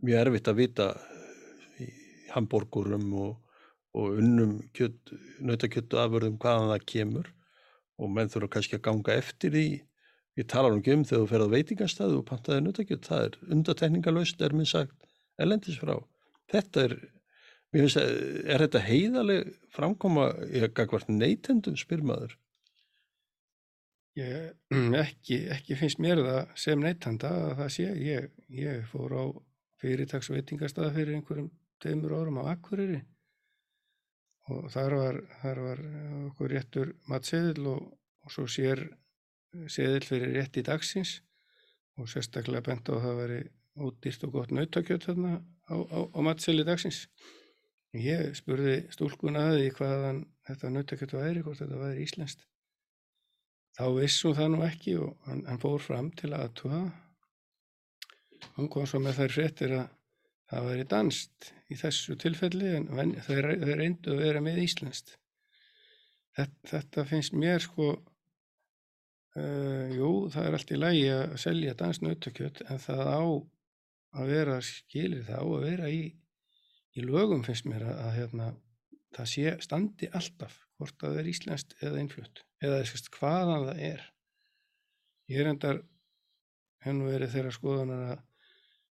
mjög 0.03 0.21
erfitt 0.21 0.51
að 0.51 0.59
vita 0.59 0.87
í 1.81 1.87
hambúrgurum 2.33 3.07
og, 3.21 3.33
og 3.95 4.19
unnum 4.19 4.57
kjött, 4.75 5.13
nautakjöttu 5.39 5.99
afverðum 6.01 6.39
hvaðan 6.41 6.71
það 6.73 6.87
kemur. 6.91 7.33
Og 7.95 8.11
menn 8.11 8.31
þurfa 8.31 8.55
kannski 8.57 8.79
að 8.79 8.85
ganga 8.89 9.15
eftir 9.15 9.53
því. 9.55 9.67
Ég 10.35 10.47
talar 10.51 10.75
um 10.75 10.83
göm 10.83 11.05
þegar 11.07 11.21
þú 11.23 11.31
ferð 11.31 11.47
á 11.47 11.53
veitingastæðu 11.55 12.17
og 12.19 12.25
pantaði 12.27 12.63
nautakjött, 12.65 13.05
það 13.07 13.27
er 13.27 13.37
undatekningalöst 13.55 14.41
er 14.43 14.55
minn 14.55 14.67
sagt 14.67 15.05
elendis 15.39 15.77
frá. 15.79 15.95
Þetta 16.51 16.87
er 16.89 16.97
finnst, 17.71 18.01
er 18.01 18.65
þetta 18.65 18.81
heiðaleg 18.83 19.53
framkoma 19.75 20.27
eitthvað 20.51 21.07
neytendum 21.11 21.79
spyrmaður 21.79 22.35
Ég, 24.15 24.53
ekki, 25.03 25.41
ekki 25.51 25.75
finnst 25.75 25.99
mér 26.03 26.21
það 26.23 26.53
sem 26.59 26.79
neytanda 26.79 27.31
að 27.35 27.57
það 27.59 27.73
sé. 27.75 27.87
Ég, 27.99 28.29
ég 28.55 28.85
fór 28.91 29.11
á 29.11 29.23
fyrirtags 29.81 30.31
veitingarstaða 30.31 30.93
fyrir 30.95 31.17
einhverjum 31.17 31.51
teimur 31.83 32.15
árum 32.17 32.39
á 32.41 32.53
Akureyri 32.53 33.01
og 34.53 34.69
þar 34.73 34.95
var, 34.99 35.19
þar 35.41 35.61
var 35.65 35.83
okkur 36.29 36.53
réttur 36.53 36.93
matseðil 37.09 37.69
og, 37.73 37.85
og 38.25 38.33
svo 38.33 38.45
sér 38.49 38.83
seðil 39.71 40.03
fyrir 40.05 40.35
rétt 40.35 40.59
í 40.59 40.65
dagsins 40.65 41.19
og 41.99 42.09
sérstaklega 42.11 42.65
bent 42.65 42.91
á 42.91 42.93
að 42.97 43.05
það 43.05 43.21
veri 43.21 43.39
útdýrt 43.85 44.25
og 44.27 44.35
gott 44.35 44.53
nautakjöt 44.55 45.07
þarna 45.09 45.37
á, 45.71 45.75
á, 45.75 45.99
á 46.11 46.19
matseðli 46.23 46.65
dagsins. 46.67 47.05
Ég 47.95 48.35
spurði 48.35 48.81
stúlkuna 48.91 49.49
að 49.49 49.61
því 49.61 49.69
hvaðan 49.77 50.19
þetta 50.47 50.71
nautakjöt 50.71 51.15
væri, 51.15 51.43
hvort 51.43 51.61
þetta 51.63 51.79
væri 51.79 52.03
íslenskt. 52.03 52.43
Þá 53.75 53.85
vissum 53.97 54.35
það 54.35 54.51
nú 54.51 54.61
ekki 54.67 54.97
og 54.99 55.15
hann, 55.27 55.43
hann 55.47 55.61
fór 55.63 55.83
fram 55.83 56.11
til 56.15 56.31
að 56.35 56.53
Hún 58.55 58.71
kom 58.71 58.87
svo 58.87 59.01
með 59.03 59.19
þær 59.19 59.35
fréttir 59.35 59.75
að 59.75 59.85
það 60.49 60.67
væri 60.69 60.87
danst 60.91 61.51
í 61.73 61.77
þessu 61.79 62.15
tilfelli 62.21 62.73
en 62.77 63.15
þau 63.25 63.37
reyndu 63.43 64.13
að 64.13 64.21
vera 64.21 64.43
með 64.43 64.61
íslenskt. 64.63 65.15
Þetta, 66.35 66.67
þetta 66.69 67.05
finnst 67.09 67.35
mér 67.35 67.63
sko, 67.63 67.89
uh, 69.39 69.85
jú 69.95 70.11
það 70.31 70.47
er 70.47 70.57
allt 70.57 70.73
í 70.75 70.79
lægi 70.79 71.07
að 71.15 71.35
selja 71.45 71.75
danskt 71.79 72.05
nautakjöt 72.05 72.61
en 72.67 72.81
það 72.83 73.03
á 73.07 73.23
að 74.15 74.31
vera 74.31 74.59
skilir 74.63 75.25
það 75.27 75.41
á 75.41 75.45
að 75.45 75.65
vera 75.65 75.89
í, 75.91 76.03
í 76.95 77.03
lögum 77.03 77.43
finnst 77.47 77.67
mér 77.67 77.87
að, 77.87 77.97
að 78.05 78.13
hérna, 78.19 78.51
það 79.15 79.31
sé 79.31 79.55
standi 79.63 80.11
alltaf 80.11 80.59
hvort 80.75 81.03
að 81.03 81.15
það 81.15 81.21
er 81.21 81.31
íslenskt 81.31 81.75
eða 81.81 82.01
einflutt 82.03 82.43
eða 82.63 82.79
þess 82.83 83.11
hvaðan 83.15 83.67
það 83.69 83.83
er. 83.89 84.05
Ég 85.31 85.41
er 85.41 85.49
endar 85.49 85.81
hennu 86.85 87.09
verið 87.09 87.33
þeirra 87.33 87.53
skoðanar 87.55 88.03
að, 88.13 88.23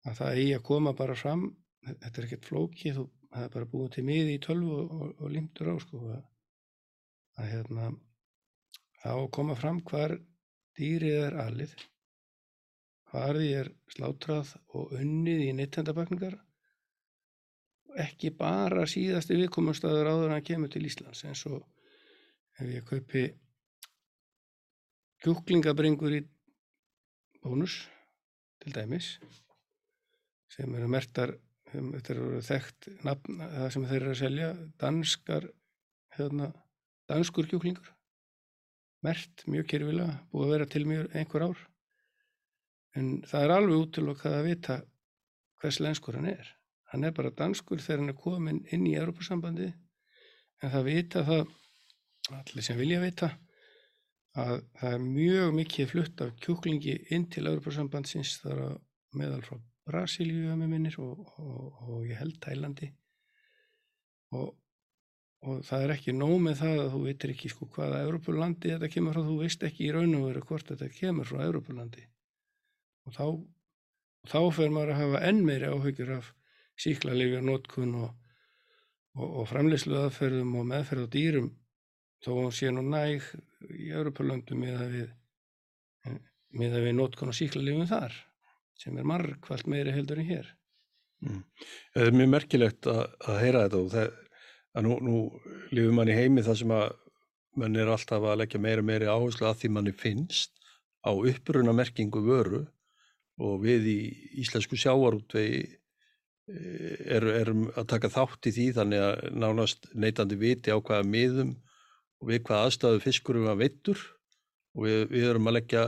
að 0.06 0.20
það 0.20 0.40
eigi 0.40 0.56
að 0.58 0.66
koma 0.70 0.94
bara 0.98 1.18
fram. 1.18 1.46
Þetta 1.86 2.22
er 2.22 2.28
ekkert 2.28 2.48
flóki 2.50 2.94
þú, 2.96 3.06
það 3.34 3.48
er 3.48 3.52
bara 3.56 3.72
búið 3.74 3.92
til 3.96 4.06
miði 4.08 4.38
í 4.38 4.42
tölvu 4.42 4.78
og, 4.80 4.94
og, 4.96 5.12
og 5.22 5.34
limtur 5.34 5.70
á 5.70 5.76
sko 5.82 6.02
að, 6.16 6.24
að 7.42 7.52
hérna 7.52 7.90
þá 9.04 9.12
koma 9.38 9.58
fram 9.60 9.84
hvar 9.86 10.16
dýrið 10.76 11.20
er 11.28 11.38
alið 11.46 11.76
hvar 13.12 13.38
því 13.38 13.52
er 13.60 13.70
slátrað 13.94 14.56
og 14.76 14.96
unnið 14.98 15.44
í 15.46 15.52
neyttendabakningar 15.60 16.40
ekki 18.02 18.32
bara 18.36 18.84
síðasti 18.90 19.38
viðkomumstaður 19.40 20.10
áður 20.10 20.32
en 20.32 20.38
að 20.40 20.48
kemur 20.50 20.72
til 20.74 20.84
Íslands 20.90 21.24
eins 21.28 21.46
og 21.48 21.62
ef 22.60 22.72
ég 22.72 22.88
kaupi 22.90 23.28
kjúklingabringur 25.24 26.18
í 26.18 26.22
bónus 27.44 27.78
til 28.64 28.74
dæmis 28.76 29.16
sem 30.54 30.76
eru 30.78 30.88
mertar 30.92 31.36
þetta 31.76 32.14
eru 32.14 32.42
þekkt 32.46 32.90
nafn, 33.06 33.40
það 33.42 33.70
sem 33.74 33.86
þeir 33.90 34.02
eru 34.02 34.14
að 34.14 34.20
selja 34.22 34.50
danskar 34.82 35.48
hérna, 36.16 36.50
danskur 37.10 37.50
kjúklingur. 37.52 37.92
Mert 39.06 39.46
mjög 39.52 39.68
kyrfilega 39.74 40.20
búið 40.32 40.46
að 40.46 40.54
vera 40.56 40.68
til 40.72 40.84
mjög 40.90 41.18
einhver 41.20 41.48
ár. 41.50 41.64
En 42.96 43.10
það 43.28 43.46
er 43.46 43.56
alveg 43.56 43.82
útilokkað 43.84 44.38
að 44.38 44.48
vita 44.50 44.78
hvers 45.62 45.82
lenskur 45.84 46.18
hann 46.18 46.30
er. 46.32 46.54
Hann 46.94 47.04
er 47.04 47.16
bara 47.16 47.34
danskur 47.36 47.82
þegar 47.84 48.04
hann 48.04 48.14
er 48.14 48.20
komin 48.20 48.64
inn 48.72 48.88
í 48.88 48.96
Europasambandi 48.98 49.72
en 50.64 50.72
það 50.72 50.88
vita 50.88 51.26
það 51.28 51.44
allir 52.40 52.66
sem 52.66 52.80
vilja 52.80 53.02
vita 53.04 53.34
að 54.40 54.64
það 54.80 54.96
er 54.96 55.04
mjög 55.04 55.54
mikið 55.60 55.92
flutt 55.92 56.24
af 56.26 56.34
kjúklingi 56.44 56.96
inn 57.16 57.30
til 57.32 57.46
Europasambandsins 57.52 58.40
þar 58.42 58.64
að 58.70 58.76
meðal 59.16 59.44
frá 59.46 59.60
Brasilíu 59.86 60.52
að 60.52 60.62
með 60.62 60.72
minnir 60.72 61.00
og, 61.04 61.26
og, 61.38 61.82
og 61.86 62.06
ég 62.10 62.18
held 62.18 62.38
Tælandi. 62.42 62.90
Og, 64.36 64.48
og 65.46 65.60
það 65.68 65.86
er 65.86 65.94
ekki 65.96 66.16
nóg 66.16 66.36
með 66.42 66.62
það 66.64 66.80
að 66.84 66.92
þú 66.96 67.02
veitir 67.06 67.34
ekki 67.36 67.52
sko 67.54 67.68
hvaða 67.76 68.02
Europalandi 68.08 68.74
þetta 68.74 68.90
kemur 68.96 69.16
frá, 69.16 69.26
þú 69.28 69.36
veist 69.44 69.66
ekki 69.68 69.86
í 69.86 69.92
raun 69.94 70.16
og 70.18 70.26
veru 70.30 70.46
hvort 70.50 70.72
þetta 70.72 70.90
kemur 70.96 71.30
frá 71.30 71.44
Europalandi 71.46 72.08
og 73.06 73.14
þá, 73.14 73.26
þá 74.32 74.40
fer 74.58 74.74
maður 74.74 74.96
að 74.96 75.02
hafa 75.04 75.22
enn 75.30 75.44
meiri 75.46 75.70
áhyggjur 75.70 76.16
af 76.18 76.32
síklarleifjar, 76.82 77.46
nótkun 77.46 77.94
og 78.02 79.44
framleyslu 79.48 80.00
aðferðum 80.00 80.58
og 80.60 80.66
meðferð 80.72 81.06
á 81.06 81.14
dýrum. 81.14 81.52
Þó 82.26 82.32
hún 82.40 82.56
sé 82.56 82.72
nú 82.74 82.82
næg 82.84 83.24
í 83.70 83.92
Europalöndum 83.94 84.66
með 84.66 84.82
að 84.82 84.96
við 84.98 85.12
með 86.56 86.80
að 86.80 86.88
við 86.88 86.98
nótkun 86.98 87.32
og 87.32 87.38
síklarleifum 87.38 87.88
þar 87.90 88.18
sem 88.80 88.98
er 89.00 89.08
margkvælt 89.08 89.70
meiri 89.72 89.94
heldur 89.96 90.22
en 90.22 90.30
hér. 90.30 90.52
Mm. 91.24 91.42
Það 91.96 92.10
er 92.10 92.20
mjög 92.20 92.32
merkilegt 92.34 92.90
að, 92.92 93.02
að 93.26 93.42
heyra 93.42 93.64
þetta 93.66 93.82
og 93.82 93.90
það, 93.94 94.20
að 94.76 94.88
nú, 94.88 94.98
nú 95.08 95.18
lifur 95.72 95.98
mann 95.98 96.12
í 96.12 96.18
heimi 96.18 96.44
þar 96.46 96.60
sem 96.62 96.76
að 96.76 96.88
mann 97.56 97.80
er 97.80 97.92
alltaf 97.92 98.28
að 98.28 98.40
leggja 98.42 98.62
meira 98.62 98.84
meiri 98.86 99.08
áherslu 99.08 99.48
að 99.48 99.62
því 99.62 99.72
manni 99.78 99.96
finnst 99.96 100.52
á 101.08 101.12
uppruna 101.16 101.76
merkingu 101.76 102.22
vöru 102.26 102.66
og 103.42 103.60
við 103.64 103.88
í 103.92 104.00
íslensku 104.44 104.78
sjávarútvegi 104.80 105.64
erum 106.46 107.66
er 107.70 107.80
að 107.80 107.88
taka 107.90 108.12
þátt 108.14 108.50
í 108.50 108.54
því 108.54 108.66
þannig 108.78 109.02
að 109.02 109.24
nánast 109.34 109.88
neytandi 109.98 110.38
viti 110.38 110.74
á 110.74 110.78
hvaða 110.78 111.08
miðum 111.10 111.56
og 112.22 112.30
við 112.30 112.44
hvaða 112.46 112.68
aðstæðu 112.68 113.02
fiskurum 113.02 113.48
að 113.50 113.64
vittur 113.64 114.04
og 114.76 114.86
við, 114.86 115.00
við 115.10 115.30
erum 115.32 115.50
að 115.50 115.58
leggja 115.58 115.86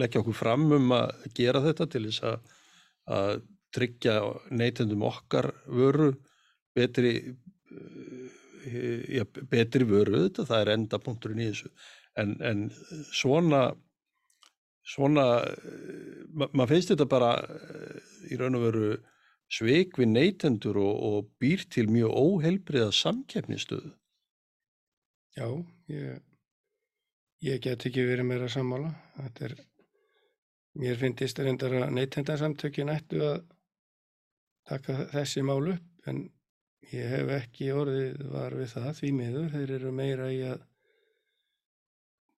leggja 0.00 0.22
okkur 0.22 0.36
fram 0.36 0.68
um 0.76 0.94
að 0.96 1.26
gera 1.36 1.62
þetta 1.64 1.86
til 1.92 2.04
þess 2.08 2.24
að, 2.30 2.54
að 3.16 3.32
tryggja 3.74 4.18
neytendum 4.54 5.02
okkar 5.06 5.50
vöru 5.66 6.12
betri, 6.74 7.14
ja, 9.14 9.24
betri 9.50 9.86
vöru 9.88 10.24
þetta, 10.26 10.46
það 10.50 10.60
er 10.60 10.72
endapunkturinn 10.74 11.42
í 11.42 11.48
þessu. 11.50 11.72
En, 12.18 12.36
en 12.46 12.68
svona, 13.10 13.64
svona 14.86 15.26
ma 16.30 16.48
maður 16.52 16.74
finnst 16.74 16.94
þetta 16.94 17.08
bara 17.10 17.32
í 18.30 18.38
raun 18.38 18.58
og 18.58 18.66
veru 18.68 18.92
sveik 19.54 19.98
við 20.00 20.12
neytendur 20.14 20.78
og, 20.82 20.94
og 21.08 21.28
býr 21.42 21.66
til 21.70 21.88
mjög 21.92 22.14
óheilbriða 22.14 22.90
samkeppnistöðu. 22.94 23.92
Já, 25.34 25.48
ég, 25.90 26.22
ég 27.42 27.62
get 27.62 27.86
ekki 27.86 28.06
verið 28.06 28.30
meira 28.30 28.50
sammála. 28.50 28.92
Þetta 29.18 29.48
er 29.48 29.56
mér 30.80 30.98
finnst 30.98 31.38
reyndar 31.38 31.74
að 31.78 31.92
neytendarsamtökin 31.98 32.92
ættu 32.94 33.20
að 33.22 33.42
taka 34.68 35.04
þessi 35.12 35.44
mál 35.46 35.62
upp 35.74 36.08
en 36.10 36.24
ég 36.92 37.10
hef 37.14 37.32
ekki 37.38 37.72
orðið 37.72 38.24
var 38.32 38.56
við 38.58 38.72
það 38.74 38.88
því 39.00 39.10
miður, 39.18 39.50
þeir 39.54 39.74
eru 39.78 39.92
meira 39.94 40.30
í 40.32 40.40
að 40.48 40.62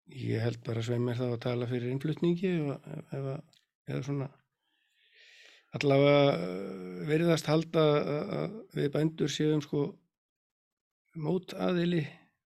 ég 0.06 0.42
held 0.44 0.60
bara 0.66 0.84
sveim 0.86 1.06
mér 1.06 1.18
þá 1.18 1.26
að 1.28 1.40
tala 1.46 1.68
fyrir 1.70 1.92
innflutningi 1.92 2.52
ef, 2.56 2.90
ef, 3.16 3.30
eða 3.90 4.02
svona 4.06 4.28
allavega 5.76 6.36
veriðast 7.08 7.50
halda 7.50 7.84
að 8.40 8.54
við 8.76 8.92
bændur 8.94 9.32
séum 9.32 9.62
sko 9.64 9.88
mót 11.20 11.56
aðili 11.58 12.04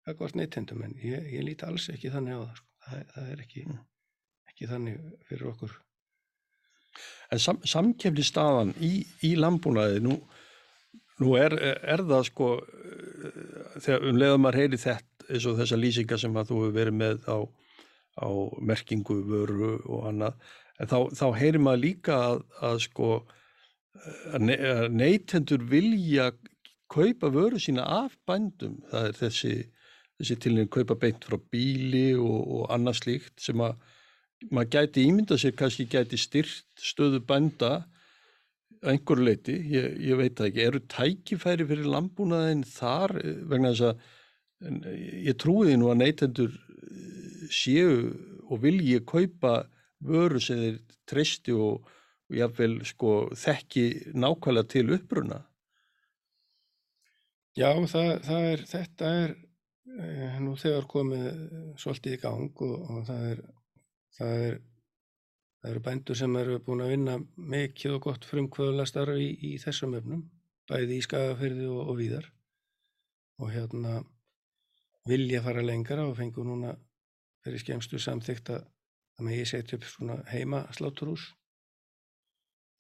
að 0.09 0.17
hvort 0.21 0.39
neytendum 0.39 0.83
en 0.87 0.97
ég, 1.03 1.27
ég 1.35 1.45
líti 1.45 1.67
alls 1.67 1.91
ekki 1.93 2.13
þannig 2.15 2.39
á 2.39 2.41
það 2.41 2.57
sko. 2.57 2.69
það, 2.87 3.05
það 3.15 3.31
er 3.35 3.45
ekki, 3.45 3.65
ekki 4.61 4.69
þannig 4.69 4.99
fyrir 5.25 5.49
okkur. 5.55 5.73
En 7.33 7.41
sam, 7.41 7.61
samkefni 7.65 8.25
staðan 8.27 8.75
í, 8.83 9.07
í 9.25 9.33
landbúnaði, 9.39 10.03
nú, 10.05 10.19
nú 11.23 11.37
er, 11.39 11.55
er 11.81 12.03
það 12.05 12.25
sko, 12.29 12.49
þegar 13.81 14.09
um 14.11 14.19
leiðum 14.21 14.45
maður 14.45 14.61
heyri 14.61 14.81
þetta, 14.83 15.29
eins 15.31 15.47
og 15.47 15.61
þessa 15.61 15.79
lýsingar 15.79 16.21
sem 16.21 16.37
að 16.37 16.51
þú 16.51 16.59
hefur 16.61 16.77
verið 16.77 16.97
með 17.01 17.23
á, 17.31 17.39
á 18.21 18.29
merkingu, 18.61 19.21
vöru 19.31 19.77
og 19.87 20.09
annað, 20.11 20.51
en 20.81 20.91
þá, 20.91 20.99
þá 21.17 21.27
heyri 21.39 21.63
maður 21.63 21.85
líka 21.87 22.19
að, 22.27 22.43
að 22.69 22.81
sko, 22.85 23.11
að 24.35 24.51
neytendur 24.93 25.65
vilja 25.71 26.33
kaupa 26.91 27.31
vöru 27.33 27.61
sína 27.63 27.87
af 27.87 28.19
bændum, 28.29 28.81
það 28.91 29.09
er 29.09 29.17
þessi, 29.23 29.55
þessi 30.19 30.37
til 30.43 30.55
að 30.59 30.69
kaupa 30.75 30.99
beint 31.01 31.25
frá 31.25 31.39
bíli 31.55 32.11
og, 32.19 32.37
og 32.59 32.69
annað 32.75 33.01
slíkt 33.05 33.39
sem 33.41 33.63
að 33.65 33.79
maður 34.49 34.73
gæti 34.77 35.07
ímynda 35.09 35.37
sér 35.41 35.57
kannski 35.59 35.87
gæti 35.91 36.19
styrt 36.21 36.81
stöðu 36.81 37.21
bænda 37.27 37.85
einhver 38.81 39.21
leiti, 39.21 39.59
ég, 39.75 39.99
ég 40.01 40.17
veit 40.17 40.39
það 40.39 40.49
ekki. 40.49 40.65
Eru 40.65 40.81
tækifæri 40.89 41.67
fyrir 41.69 41.91
landbúnaðin 41.93 42.65
þar 42.65 43.17
vegna 43.51 43.75
þess 43.75 43.91
að 43.91 44.07
ég 45.29 45.37
trúi 45.41 45.69
því 45.69 45.77
nú 45.81 45.91
að 45.93 46.01
neytendur 46.01 46.57
séu 47.53 47.93
og 48.49 48.63
vilji 48.65 49.01
kaupa 49.09 49.65
vöru 50.05 50.41
sem 50.43 50.61
þeir 50.63 50.81
treysti 51.11 51.53
og, 51.53 51.85
og 52.31 52.41
jáfnvel 52.41 52.81
sko 52.89 53.15
þekki 53.37 53.87
nákvæmlega 54.17 54.73
til 54.73 54.97
uppruna. 54.97 55.43
Já, 57.59 57.75
það, 57.91 58.11
það 58.25 58.49
er 58.49 58.67
þetta 58.71 59.15
er 59.21 59.33
nú 60.41 60.55
þegar 60.57 60.87
komið 60.89 61.25
svolítið 61.83 62.15
í 62.17 62.21
gang 62.23 62.63
og, 62.65 62.77
og 62.95 63.09
það 63.09 63.25
er 63.35 63.43
það, 64.19 64.45
er, 64.49 64.59
það 65.61 65.73
eru 65.73 65.83
bændur 65.89 66.21
sem 66.21 66.37
eru 66.43 66.59
búin 66.67 66.85
að 66.85 66.93
vinna 66.95 67.17
mikið 67.55 67.97
og 67.97 68.05
gott 68.09 68.29
frumkvöðla 68.29 68.87
starfi 68.89 69.27
í, 69.27 69.33
í 69.51 69.59
þessum 69.63 69.97
öfnum, 70.01 70.23
bæði 70.71 70.99
í 70.99 71.07
skagafyrði 71.07 71.69
og, 71.71 71.83
og 71.93 72.01
víðar. 72.01 72.31
Og 73.41 73.53
hérna 73.55 74.01
vilja 75.09 75.43
fara 75.43 75.65
lengra 75.65 76.05
og 76.07 76.17
fengur 76.19 76.47
núna 76.47 76.75
fyrir 77.45 77.63
skemstu 77.63 78.01
samþygt 78.01 78.53
að 78.53 78.65
það 79.17 79.29
megi 79.29 79.47
setja 79.49 79.79
upp 79.79 79.87
svona 79.89 80.19
heima 80.29 80.65
sláturhús 80.77 81.31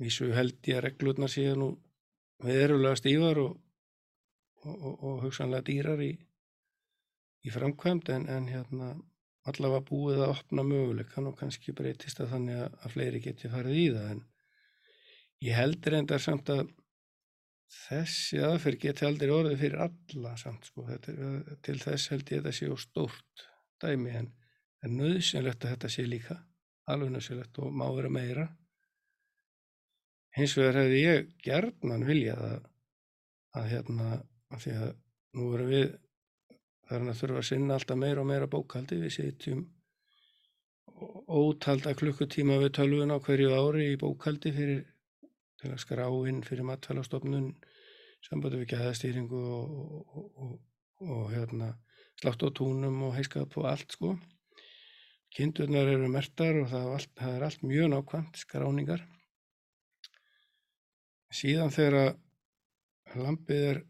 vísu 0.00 0.30
held 0.32 0.56
ég 0.68 0.78
að 0.78 0.86
reglurnar 0.86 1.32
séu 1.32 1.56
nú 1.58 1.70
veðurulega 2.44 2.96
stífar 2.96 3.40
og, 3.42 3.56
og, 4.64 4.92
og 4.94 5.16
hugsanlega 5.26 5.66
dýrar 5.66 6.00
í, 6.04 6.12
í 7.44 7.52
framkvæmt 7.52 8.08
en, 8.14 8.26
en 8.32 8.48
hérna 8.48 8.94
allavega 9.48 9.86
búið 9.88 10.24
að 10.24 10.34
opna 10.34 10.64
möguleikan 10.66 11.30
og 11.30 11.38
kannski 11.38 11.72
breytist 11.76 12.20
það 12.20 12.34
þannig 12.34 12.60
að, 12.64 12.74
að 12.84 12.94
fleiri 12.96 13.22
geti 13.24 13.50
farið 13.52 13.78
í 13.78 13.86
það 13.94 14.10
en 14.14 14.20
ég 15.46 15.56
heldur 15.56 15.96
endar 15.96 16.22
samt 16.22 16.52
að 16.52 16.66
þessi 17.70 18.40
aðferð 18.44 18.82
geti 18.82 19.06
aldrei 19.06 19.32
orðið 19.32 19.62
fyrir 19.62 19.84
alla 19.86 20.34
samt 20.40 20.66
sko. 20.68 20.84
Þetta, 20.88 21.30
til 21.64 21.78
þess 21.80 22.12
held 22.12 22.32
ég 22.32 22.40
að 22.40 22.48
þetta 22.48 22.56
sé 22.58 22.70
og 22.74 22.82
stórt 22.82 23.44
dæmi 23.80 24.14
en, 24.20 24.30
en 24.84 24.96
nöðsynlegt 24.98 25.64
að 25.64 25.76
þetta 25.76 25.92
sé 25.94 26.06
líka 26.08 26.40
alveg 26.90 27.14
nöðsynlegt 27.14 27.60
og 27.62 27.70
má 27.72 27.86
vera 27.94 28.10
meira. 28.12 28.48
Hins 30.36 30.54
vegar 30.58 30.82
hefði 30.82 31.00
ég 31.04 31.30
gerðnan 31.42 32.06
viljað 32.06 32.42
að, 32.46 32.60
að 33.58 33.70
hérna 33.72 34.10
að 34.50 34.64
því 34.64 34.76
að 34.76 34.92
nú 35.38 35.48
erum 35.54 35.70
við 35.70 35.88
Hann 36.90 37.10
að 37.10 37.20
þurfa 37.20 37.42
að 37.42 37.46
sinna 37.46 37.76
alltaf 37.76 37.98
meira 37.98 38.22
og 38.22 38.26
meira 38.26 38.48
bókaldi. 38.50 38.98
Við 38.98 39.12
setjum 39.14 39.60
ótalda 41.30 41.94
klukkutíma 41.96 42.58
við 42.60 42.72
tölvun 42.80 43.14
á 43.14 43.18
hverju 43.22 43.52
ári 43.54 43.92
í 43.92 44.00
bókaldi 44.00 44.52
fyrir 44.56 44.80
til 45.60 45.70
að 45.70 45.82
skrá 45.82 46.06
inn 46.28 46.40
fyrir 46.44 46.66
matfælastofnun, 46.66 47.52
sambandi 48.24 48.62
við 48.62 48.72
gæðastýringu 48.72 49.40
og, 49.56 49.76
og, 50.16 50.26
og, 50.44 50.52
og 51.06 51.22
hérna, 51.34 51.70
slátt 52.20 52.42
á 52.42 52.48
túnum 52.56 53.02
og 53.06 53.14
heiskap 53.16 53.56
og 53.60 53.68
allt 53.70 53.96
sko. 53.96 54.14
Kindurnar 55.30 55.92
eru 55.92 56.08
mertar 56.10 56.58
og 56.58 56.72
það 56.72 56.86
er 56.88 56.96
allt, 56.96 57.12
það 57.20 57.36
er 57.36 57.46
allt 57.46 57.66
mjög 57.70 57.92
nákvæmt 57.92 58.40
skráningar. 58.40 59.04
Síðan 61.30 61.70
þegar 61.70 62.16
lampið 63.14 63.68
er 63.68 63.84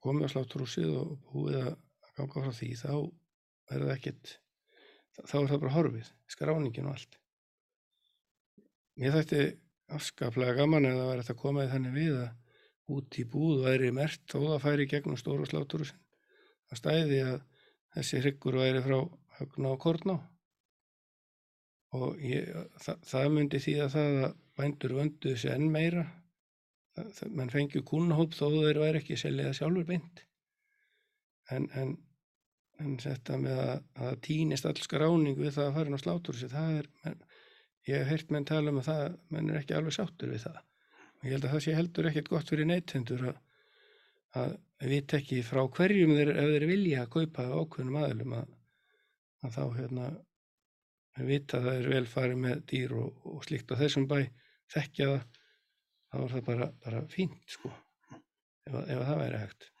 komið 0.00 0.30
á 0.30 0.32
sláttrúsið 0.32 0.94
og 1.02 1.12
búið 1.28 1.60
að 1.66 1.74
ganga 2.18 2.44
frá 2.44 2.54
því 2.58 2.68
þá 2.82 2.92
er 2.94 3.84
það 3.84 3.94
ekkert 3.94 4.34
þá 5.18 5.36
er 5.40 5.48
það 5.50 5.62
bara 5.64 5.74
horfið, 5.74 6.10
skráningin 6.30 6.88
og 6.88 6.94
allt. 6.94 7.16
Mér 8.98 9.16
þætti 9.18 9.44
afskaplega 9.98 10.58
gaman 10.60 10.86
eða 10.88 11.08
verið 11.12 11.32
að 11.32 11.40
koma 11.42 11.64
í 11.64 11.70
þannig 11.72 11.96
við 11.96 12.18
að 12.22 12.94
út 12.98 13.18
í 13.20 13.24
búð 13.28 13.64
væri 13.66 13.92
mert 13.94 14.24
þó 14.30 14.38
það 14.40 14.64
færi 14.64 14.88
gegnum 14.88 15.18
stóru 15.20 15.46
slátur 15.48 15.84
það 15.88 16.80
stæði 16.80 17.20
að 17.24 17.38
þessi 17.96 18.22
hryggur 18.22 18.58
væri 18.62 18.82
frá 18.84 18.98
högna 19.38 19.72
og 19.74 19.80
korna 19.82 20.16
og 21.96 22.20
ég, 22.20 22.48
það, 22.82 23.04
það 23.10 23.34
myndi 23.34 23.60
því 23.64 23.74
að 23.84 23.92
það 23.94 24.18
að 24.26 24.38
bændur 24.58 24.94
vöndu 24.98 25.32
þessi 25.32 25.52
enn 25.54 25.68
meira. 25.72 26.04
Það, 26.96 27.12
það, 27.18 27.30
mann 27.38 27.52
fengi 27.52 27.84
kúnahóp 27.86 28.34
þó 28.36 28.46
þeir 28.56 28.80
væri 28.82 29.00
ekki 29.00 29.18
selja 29.20 29.54
sjálfur 29.56 29.86
beint. 29.88 30.24
En, 31.54 31.68
en 31.78 31.94
en 32.82 32.94
þetta 33.02 33.38
með 33.42 33.60
að, 33.64 33.74
að 34.06 34.20
týnist 34.26 34.68
all 34.68 34.78
skráning 34.78 35.38
við 35.38 35.56
það 35.56 35.68
að 35.68 35.76
fara 35.78 35.90
inn 35.90 35.98
á 35.98 36.04
slátur 36.04 36.38
það 36.42 36.76
er, 36.78 36.88
menn, 37.04 37.18
ég 37.88 38.02
hef 38.02 38.12
heyrt 38.12 38.32
menn 38.34 38.48
tala 38.48 38.72
um 38.72 38.80
að 38.82 38.88
það, 38.90 39.18
menn 39.34 39.50
er 39.50 39.60
ekki 39.62 39.76
alveg 39.78 39.96
sáttur 39.96 40.32
við 40.32 40.44
það. 40.46 40.62
Og 41.18 41.26
ég 41.26 41.34
held 41.34 41.46
að 41.48 41.54
það 41.54 41.64
sé 41.64 41.74
heldur 41.74 42.08
ekkert 42.10 42.30
gott 42.34 42.52
fyrir 42.52 42.68
neytendur 42.68 43.24
að, 43.32 43.40
að 44.38 44.54
við 44.92 45.08
tekki 45.10 45.40
frá 45.46 45.62
hverjum 45.74 46.14
þeir 46.14 46.32
ef 46.34 46.52
þeir 46.54 46.66
vilja 46.70 47.02
að 47.02 47.12
kaupa 47.16 47.46
ákveðnum 47.48 48.00
aðlum 48.02 48.36
að, 48.38 48.52
að 49.42 49.56
þá 49.56 49.64
hérna 49.78 50.08
vita 51.26 51.58
að 51.58 51.66
það 51.66 51.80
er 51.80 51.90
vel 51.94 52.04
farið 52.06 52.42
með 52.44 52.60
dýr 52.70 52.94
og, 53.00 53.24
og 53.26 53.42
slikt 53.46 53.72
og 53.74 53.80
þessum 53.80 54.06
bæ 54.10 54.18
þekkja 54.70 55.08
það 55.10 55.24
þá 56.08 56.18
er 56.20 56.34
það 56.34 56.44
bara, 56.46 56.68
bara 56.84 57.00
fínt 57.10 57.40
sko 57.50 57.72
ef, 58.68 58.76
ef 58.84 59.00
það 59.00 59.18
væri 59.24 59.40
hægt. 59.42 59.72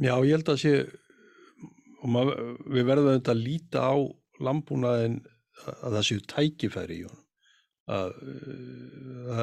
Já, 0.00 0.14
ég 0.24 0.34
held 0.34 0.50
að 0.52 0.60
sé 0.60 0.74
og 2.00 2.12
maður, 2.14 2.40
við 2.64 2.86
verðum 2.88 3.10
auðvitað 3.12 3.34
að 3.34 3.44
líta 3.44 3.84
á 3.84 3.94
landbúnaðin 4.40 5.18
að 5.70 5.96
það 5.96 6.06
séu 6.08 6.22
tækifæri 6.32 7.00
í 7.00 7.04
honum. 7.04 7.26
Að, 7.90 8.12
að 9.34 9.42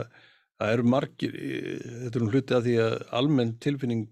það 0.58 0.74
eru 0.74 0.86
margir 0.94 1.34
þetta 1.38 2.14
er 2.14 2.24
um 2.24 2.32
hluti 2.32 2.56
að 2.56 2.68
því 2.68 2.78
að 2.84 2.96
almenn 3.20 3.58
tilfinning 3.64 4.06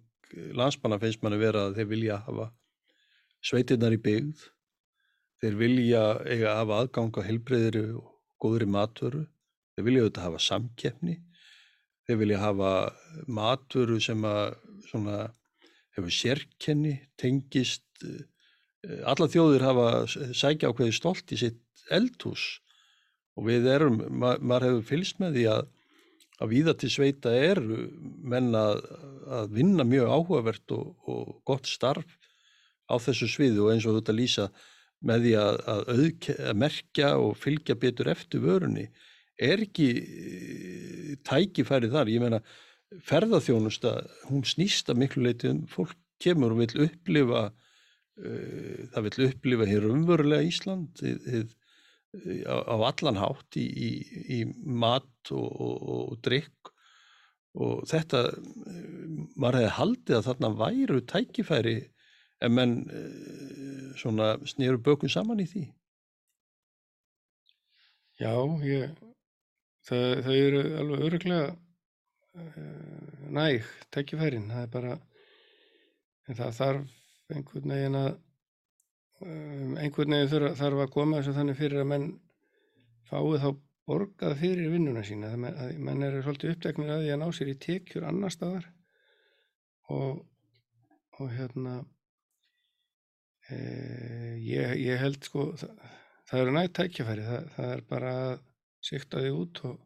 landsmanna 0.58 1.00
finnst 1.02 1.24
manni 1.24 1.40
vera 1.42 1.68
að 1.70 1.80
þeir 1.80 1.90
vilja 1.94 2.20
hafa 2.26 2.50
sveitirnar 3.46 3.96
í 3.96 4.02
byggð. 4.02 4.44
Þeir 5.42 5.58
vilja 5.60 6.04
eiga 6.26 6.58
hafa 6.60 6.82
aðganga 6.84 7.24
heilbreyðri 7.26 7.86
og 7.98 8.12
góðri 8.42 8.68
matvöru. 8.72 9.24
Þeir 9.76 9.88
vilja 9.88 10.04
auðvitað 10.04 10.28
hafa 10.28 10.44
samkeppni. 10.46 11.18
Þeir 12.06 12.22
vilja 12.22 12.44
hafa 12.44 12.72
matvöru 13.40 14.00
sem 14.04 14.22
að 14.28 14.56
svona 14.90 15.20
hefur 15.96 16.14
sérkenni, 16.14 16.98
tengist 17.18 18.06
alla 19.06 19.28
þjóðir 19.32 19.66
hafa 19.66 19.88
sækja 20.10 20.72
ákveði 20.72 20.96
stolt 20.96 21.34
í 21.34 21.40
sitt 21.42 21.62
eldhús. 21.94 22.60
Og 23.36 23.50
við 23.50 23.68
erum, 23.68 24.00
ma 24.10 24.36
maður 24.40 24.70
hefur 24.70 24.90
fylgst 24.94 25.20
með 25.20 25.40
því 25.40 25.48
að 25.54 25.66
að 26.44 26.52
víða 26.52 26.76
til 26.80 26.92
sveita 26.92 27.32
eru 27.32 27.86
menn 28.28 28.52
að, 28.58 28.82
að 29.40 29.52
vinna 29.56 29.86
mjög 29.88 30.12
áhugavert 30.12 30.76
og, 30.76 30.94
og 31.08 31.36
gott 31.48 31.70
starf 31.70 32.18
á 32.92 32.96
þessu 33.02 33.30
sviðu 33.32 33.66
og 33.66 33.74
eins 33.74 33.88
og 33.88 34.00
þetta 34.00 34.16
lýsa 34.16 34.48
með 35.06 35.28
því 35.28 35.34
að, 35.40 35.60
að, 35.72 35.82
auðke, 35.96 36.36
að 36.50 36.62
merkja 36.66 37.12
og 37.22 37.36
fylgja 37.40 37.78
betur 37.80 38.12
eftir 38.12 38.44
vörunni 38.44 38.90
er 39.36 39.64
ekki 39.64 39.90
tækifæri 41.28 41.92
þar, 41.92 42.12
ég 42.12 42.24
meina 42.24 42.42
ferðarþjónusta, 43.06 43.98
hún 44.30 44.46
snýsta 44.48 44.96
miklu 44.96 45.26
leiti 45.26 45.52
um 45.52 45.66
fólk 45.72 45.96
kemur 46.24 46.54
og 46.56 46.62
vil 46.64 46.86
upplifa 46.88 47.50
það 48.16 49.08
vil 49.08 49.26
upplifa 49.28 49.66
hér 49.68 49.88
umverulega 49.90 50.48
Ísland 50.48 51.02
þið, 51.02 51.18
þið 51.26 52.46
á, 52.48 52.56
á 52.64 52.76
allan 52.88 53.20
hátt 53.20 53.58
í, 53.60 53.66
í, 53.66 53.90
í 54.38 54.40
mat 54.64 55.34
og, 55.36 55.50
og, 55.52 55.76
og 55.96 56.14
drikk 56.24 56.72
og 57.56 57.84
þetta 57.88 58.22
maður 59.36 59.60
hefði 59.62 59.74
haldið 59.80 60.18
að 60.18 60.26
þarna 60.30 60.52
væru 60.62 61.02
tækifæri 61.12 61.76
en 62.44 62.56
menn 62.56 62.76
eh, 62.92 63.92
svona 64.00 64.36
snýru 64.48 64.82
bökun 64.84 65.12
saman 65.12 65.40
í 65.40 65.48
því. 65.50 65.64
Já, 68.20 68.32
ég, 68.64 68.92
það, 69.88 70.04
það 70.26 70.38
eru 70.40 70.62
alveg 70.82 71.06
öruglega 71.10 71.48
uh, 71.52 73.26
næg 73.36 73.66
tækifærin, 73.92 74.48
það 74.54 74.62
er 74.62 74.70
bara, 74.72 74.94
það 76.30 76.54
þarf 76.60 76.94
einhvern 77.34 77.74
veginn 77.74 78.00
að, 78.00 78.12
um, 79.26 79.76
einhvern 79.82 80.16
veginn 80.16 80.32
þarf, 80.34 80.58
þarf 80.60 80.84
að 80.86 80.94
koma 80.96 81.20
þess 81.20 81.32
að 81.32 81.40
þannig 81.40 81.60
fyrir 81.62 81.82
að 81.82 81.90
menn 81.94 82.08
fái 83.10 83.42
þá 83.42 83.50
borgað 83.86 84.40
fyrir 84.42 84.72
vinnuna 84.74 85.04
sína, 85.06 85.34
menn, 85.38 85.58
að 85.62 85.82
menn 85.88 86.06
eru 86.08 86.24
svolítið 86.26 86.56
uppteknir 86.56 86.94
að 86.94 87.04
því 87.04 87.12
að 87.14 87.20
ná 87.22 87.28
sér 87.38 87.52
í 87.52 87.60
tekjur 87.66 88.08
annar 88.10 88.34
staðar. 88.34 88.70
Og, 89.94 90.24
og 91.20 91.30
hérna, 91.36 91.76
e, 93.54 93.60
ég, 94.42 94.74
ég 94.82 95.02
held 95.04 95.22
sko, 95.28 95.52
það, 95.62 95.84
það 96.32 96.42
eru 96.42 96.56
nægt 96.56 96.76
tækjafæri, 96.80 97.28
það, 97.30 97.52
það 97.58 97.74
er 97.76 97.84
bara 97.92 98.16
að 98.24 98.34
sikta 98.86 99.22
því 99.22 99.36
út 99.38 99.62
og, 99.70 99.78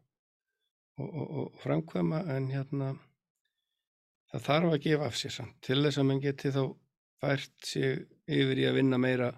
og, 1.00 1.20
og 1.20 1.60
framkvæma 1.60 2.24
en 2.36 2.48
hérna 2.54 2.94
það 4.30 4.46
þarf 4.46 4.74
að 4.74 4.82
gefa 4.86 5.10
af 5.10 5.18
sér 5.20 5.36
samt. 5.36 5.58
Til 5.66 5.80
þess 5.82 6.00
að 6.00 6.08
mann 6.08 6.24
geti 6.24 6.54
þá 6.54 6.62
fært 7.20 7.54
sig 7.66 8.04
yfir 8.30 8.62
í 8.62 8.66
að 8.68 8.80
vinna 8.80 8.98
meira 9.00 9.30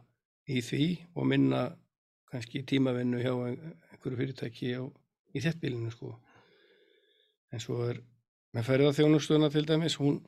í 0.48 0.60
því 0.64 0.86
og 1.16 1.28
minna 1.28 1.62
kannski 2.32 2.62
tímavinnu 2.68 3.20
hjá 3.22 3.32
einhverju 3.32 4.18
fyrirtæki 4.18 4.72
á, 4.78 4.82
í 5.36 5.42
þéttbílinu 5.42 5.90
sko. 5.92 6.14
En 7.52 7.60
svo 7.60 7.82
er 7.88 8.00
með 8.56 8.68
ferða 8.68 8.94
þjónustuna 8.96 9.50
til 9.52 9.66
dæmis 9.68 9.98
hún 10.00 10.20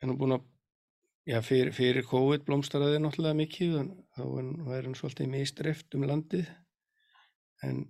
er 0.00 0.08
nú 0.08 0.16
búin 0.20 0.38
að 0.38 0.48
Já, 1.28 1.36
fyrir, 1.44 1.68
fyrir 1.76 2.06
COVID 2.08 2.46
blómstaraði 2.46 2.98
náttúrulega 2.98 3.36
mikið 3.36 3.74
þá 4.16 4.22
er 4.72 4.86
hann 4.86 4.96
svolítið 4.96 5.28
mistreft 5.30 5.94
um 5.94 6.06
landið. 6.08 6.48
En 7.62 7.82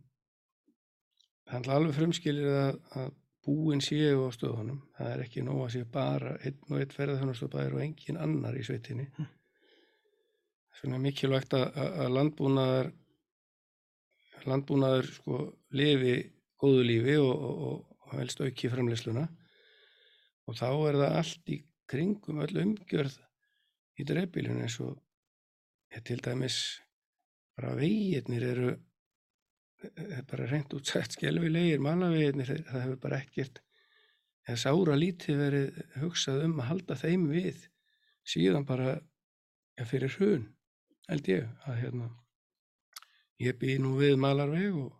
hann 1.52 1.68
alveg 1.70 1.94
frumskilir 1.94 2.50
að, 2.50 2.80
að 2.98 3.12
búin 3.46 3.82
séu 3.84 4.26
á 4.26 4.30
stöðunum. 4.34 4.80
Það 4.96 5.12
er 5.14 5.24
ekki 5.24 5.44
nóg 5.44 5.62
að 5.64 5.74
séu 5.76 5.90
bara 5.92 6.36
einn 6.44 6.58
og 6.68 6.80
einn 6.80 6.96
ferðarþjónustöðbæðir 6.96 7.76
og 7.76 7.84
engin 7.84 8.20
annar 8.20 8.58
í 8.58 8.64
sveitinni. 8.66 9.10
Mm. 9.16 9.36
svona 10.80 10.98
mikilvægt 11.02 11.52
að, 11.52 11.66
að 11.76 12.12
landbúnaðar 12.16 12.86
landbúnaður 14.48 15.08
sko 15.12 15.40
lifi 15.76 16.14
góðu 16.60 16.84
lífi 16.86 17.16
og, 17.20 17.42
og, 17.44 17.82
og 18.06 18.14
helst 18.16 18.40
auki 18.40 18.70
framleysluna 18.72 19.26
og 20.48 20.56
þá 20.56 20.68
er 20.70 21.00
það 21.02 21.16
allt 21.20 21.52
í 21.52 21.58
kringum 21.90 22.40
öll 22.44 22.62
umgjörð 22.64 23.18
í 24.00 24.06
dreifbílunum 24.08 24.64
eins 24.64 24.78
og 24.84 24.96
til 26.06 26.20
dæmis 26.24 26.56
bara 27.58 27.74
veginnir 27.76 28.46
eru 28.52 28.70
er 28.70 28.78
bara 30.28 30.46
reynd 30.50 30.74
út 30.76 30.88
sætt 30.88 31.16
skjálfilegir 31.16 31.82
malaveginnir, 31.82 32.50
það 32.68 32.84
hefur 32.84 33.02
bara 33.02 33.20
ekkert 33.22 33.60
eða 34.48 34.60
sára 34.60 34.96
lítið 34.98 35.40
verið 35.40 35.80
hugsað 36.02 36.44
um 36.46 36.58
að 36.60 36.70
halda 36.70 36.96
þeim 37.00 37.26
við 37.30 37.66
síðan 38.28 38.66
bara 38.68 38.96
ja, 38.98 39.86
fyrir 39.88 40.12
hrun 40.16 40.46
held 41.08 41.30
ég 41.30 41.48
að 41.66 41.80
hérna 41.84 42.10
ég 43.40 43.58
bý 43.60 43.78
nú 43.80 43.96
við 43.98 44.18
malarveg 44.20 44.76
og, 44.76 44.92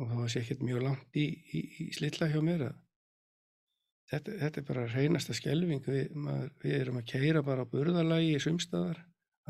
og 0.00 0.10
það 0.10 0.22
var 0.22 0.34
sér 0.34 0.64
mjög 0.64 0.82
langt 0.86 1.20
í, 1.20 1.26
í, 1.52 1.62
í 1.86 1.92
slilla 1.96 2.30
hjá 2.32 2.42
mér 2.44 2.68
að 2.70 2.82
Þetta, 4.06 4.36
þetta 4.38 4.60
er 4.60 4.66
bara 4.68 4.82
reynasta 4.86 5.34
skjelving, 5.34 5.80
við, 5.82 6.12
maður, 6.14 6.50
við 6.62 6.74
erum 6.76 6.98
að 7.00 7.08
keira 7.10 7.40
bara 7.42 7.64
á 7.66 7.70
burðalagi 7.72 8.36
í 8.36 8.42
sumstaðar, 8.44 9.00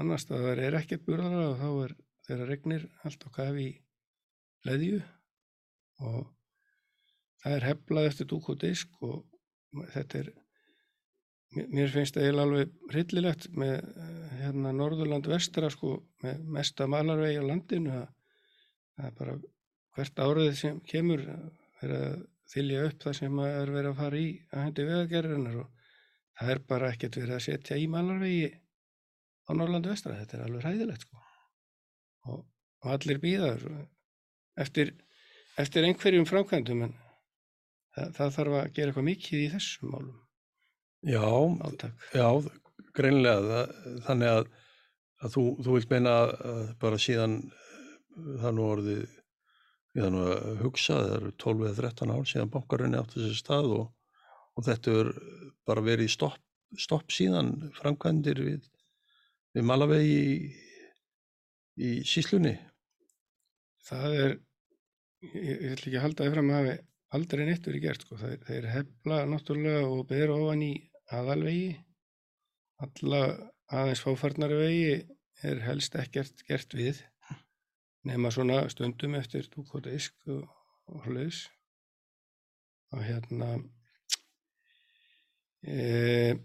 annar 0.01 0.23
staðar 0.23 0.63
er 0.65 0.79
ekkert 0.79 1.05
burðalag 1.05 1.51
og 1.51 1.59
þá 1.61 1.67
er 1.85 1.93
þeirra 2.25 2.47
regnir 2.49 2.87
allt 3.05 3.27
á 3.29 3.31
kafi 3.37 3.67
í 3.67 3.75
leðju 4.67 4.99
og 6.07 6.27
það 7.43 7.57
er 7.57 7.69
heflað 7.71 8.11
eftir 8.11 8.29
dúk 8.31 8.51
og 8.53 8.61
disk 8.63 9.03
og 9.07 9.25
þetta 9.95 10.23
er, 10.23 10.31
mér 11.57 11.93
finnst 11.93 12.19
það 12.19 12.41
alveg 12.43 12.73
hryllilegt 12.93 13.49
með 13.57 13.77
hérna 14.41 14.73
Norðurland 14.77 15.29
vestra 15.31 15.71
sko 15.73 15.99
með 16.25 16.47
mesta 16.59 16.89
malarvegi 16.91 17.41
á 17.41 17.49
landinu 17.49 17.95
að 18.01 18.09
það 18.97 19.09
er 19.09 19.17
bara 19.21 19.37
hvert 19.97 20.25
árið 20.27 20.53
sem 20.61 20.81
kemur 20.91 21.23
er 21.85 21.97
að 21.97 22.19
þylja 22.51 22.85
upp 22.89 23.03
það 23.07 23.19
sem 23.21 23.41
er 23.47 23.73
verið 23.73 23.91
að 23.91 23.99
fara 24.01 24.21
í 24.21 24.29
að 24.53 24.63
hendi 24.63 24.87
vegagerðunar 24.91 25.59
og 25.63 25.91
það 26.37 26.53
er 26.53 26.63
bara 26.71 26.93
ekkert 26.93 27.19
verið 27.21 27.37
að 27.39 27.45
setja 27.47 27.79
í 27.81 27.89
malarvegi 27.91 28.51
á 29.47 29.51
Norrlandu 29.55 29.93
vestra, 29.93 30.17
þetta 30.19 30.39
er 30.39 30.45
alveg 30.47 30.65
hræðilegt 30.65 31.07
sko. 31.07 31.21
Og, 32.27 32.41
og 32.83 32.93
allir 32.97 33.21
býðaður 33.23 33.67
eftir, 34.61 34.93
eftir 35.61 35.87
einhverjum 35.89 36.27
frákvæmdum 36.29 36.87
en 36.89 36.95
það, 37.97 38.15
það 38.19 38.35
þarf 38.39 38.57
að 38.61 38.71
gera 38.79 38.93
eitthvað 38.93 39.09
mikið 39.11 39.43
í 39.45 39.51
þessum 39.57 39.93
málum 39.95 40.23
Já, 41.07 41.23
Átak. 41.69 42.07
já, 42.17 42.27
greinlega 42.97 43.61
þannig 44.09 44.31
að, 44.33 44.49
að 45.23 45.35
þú, 45.37 45.45
þú 45.63 45.75
vilt 45.77 45.93
meina 45.93 46.15
bara 46.83 46.99
síðan 46.99 47.37
það 48.17 48.57
nú 48.57 48.65
orðið 48.73 49.05
ég 49.97 50.03
þannig 50.03 50.31
að 50.33 50.63
hugsa, 50.65 50.97
það 50.97 51.15
eru 51.19 51.31
12 51.45 51.67
eða 51.69 51.77
13 51.83 52.15
ár 52.17 52.27
síðan 52.29 52.53
bankarunni 52.57 52.99
átti 53.01 53.21
þessi 53.23 53.39
stað 53.39 53.71
og, 53.77 53.87
og 54.57 54.67
þetta 54.67 54.97
er 55.03 55.13
bara 55.69 55.85
verið 55.87 56.11
stopp, 56.13 56.41
stopp 56.81 57.13
síðan 57.15 57.53
framkvæmdir 57.79 58.41
við, 58.45 58.67
við 59.57 59.69
Malavegi 59.69 60.19
í, 60.27 60.35
í 61.77 61.91
síslunni. 62.09 62.57
Það 63.87 64.19
er, 64.25 64.37
ég, 65.25 65.65
ætla 65.73 65.91
ekki 65.91 65.97
að 65.97 66.05
halda 66.05 66.25
það 66.25 66.37
fram 66.37 66.53
að 66.53 66.61
hafi 66.61 66.77
aldrei 67.17 67.45
neitt 67.47 67.67
verið 67.69 67.85
gert 67.87 68.05
sko, 68.05 68.19
það 68.21 68.55
er 68.57 68.71
hefla 68.73 69.19
náttúrulega 69.31 69.83
og 69.89 70.07
beður 70.11 70.35
ofan 70.37 70.65
í 70.67 70.73
aðalvegi, 71.15 71.69
alla 72.85 73.21
aðeins 73.73 74.03
fáfarnari 74.05 74.59
vegi 74.61 74.97
er 75.47 75.63
helst 75.67 75.97
ekkert 75.99 76.43
gert 76.49 76.75
við 76.77 77.01
nema 78.07 78.31
svona 78.31 78.65
stundum 78.71 79.17
eftir 79.19 79.49
dúk 79.53 79.75
og 79.79 79.87
disk 79.87 80.15
og, 80.31 80.45
og 80.91 81.07
hlutis 81.07 81.47
og 82.95 83.03
hérna 83.03 83.57
e, 85.67 86.37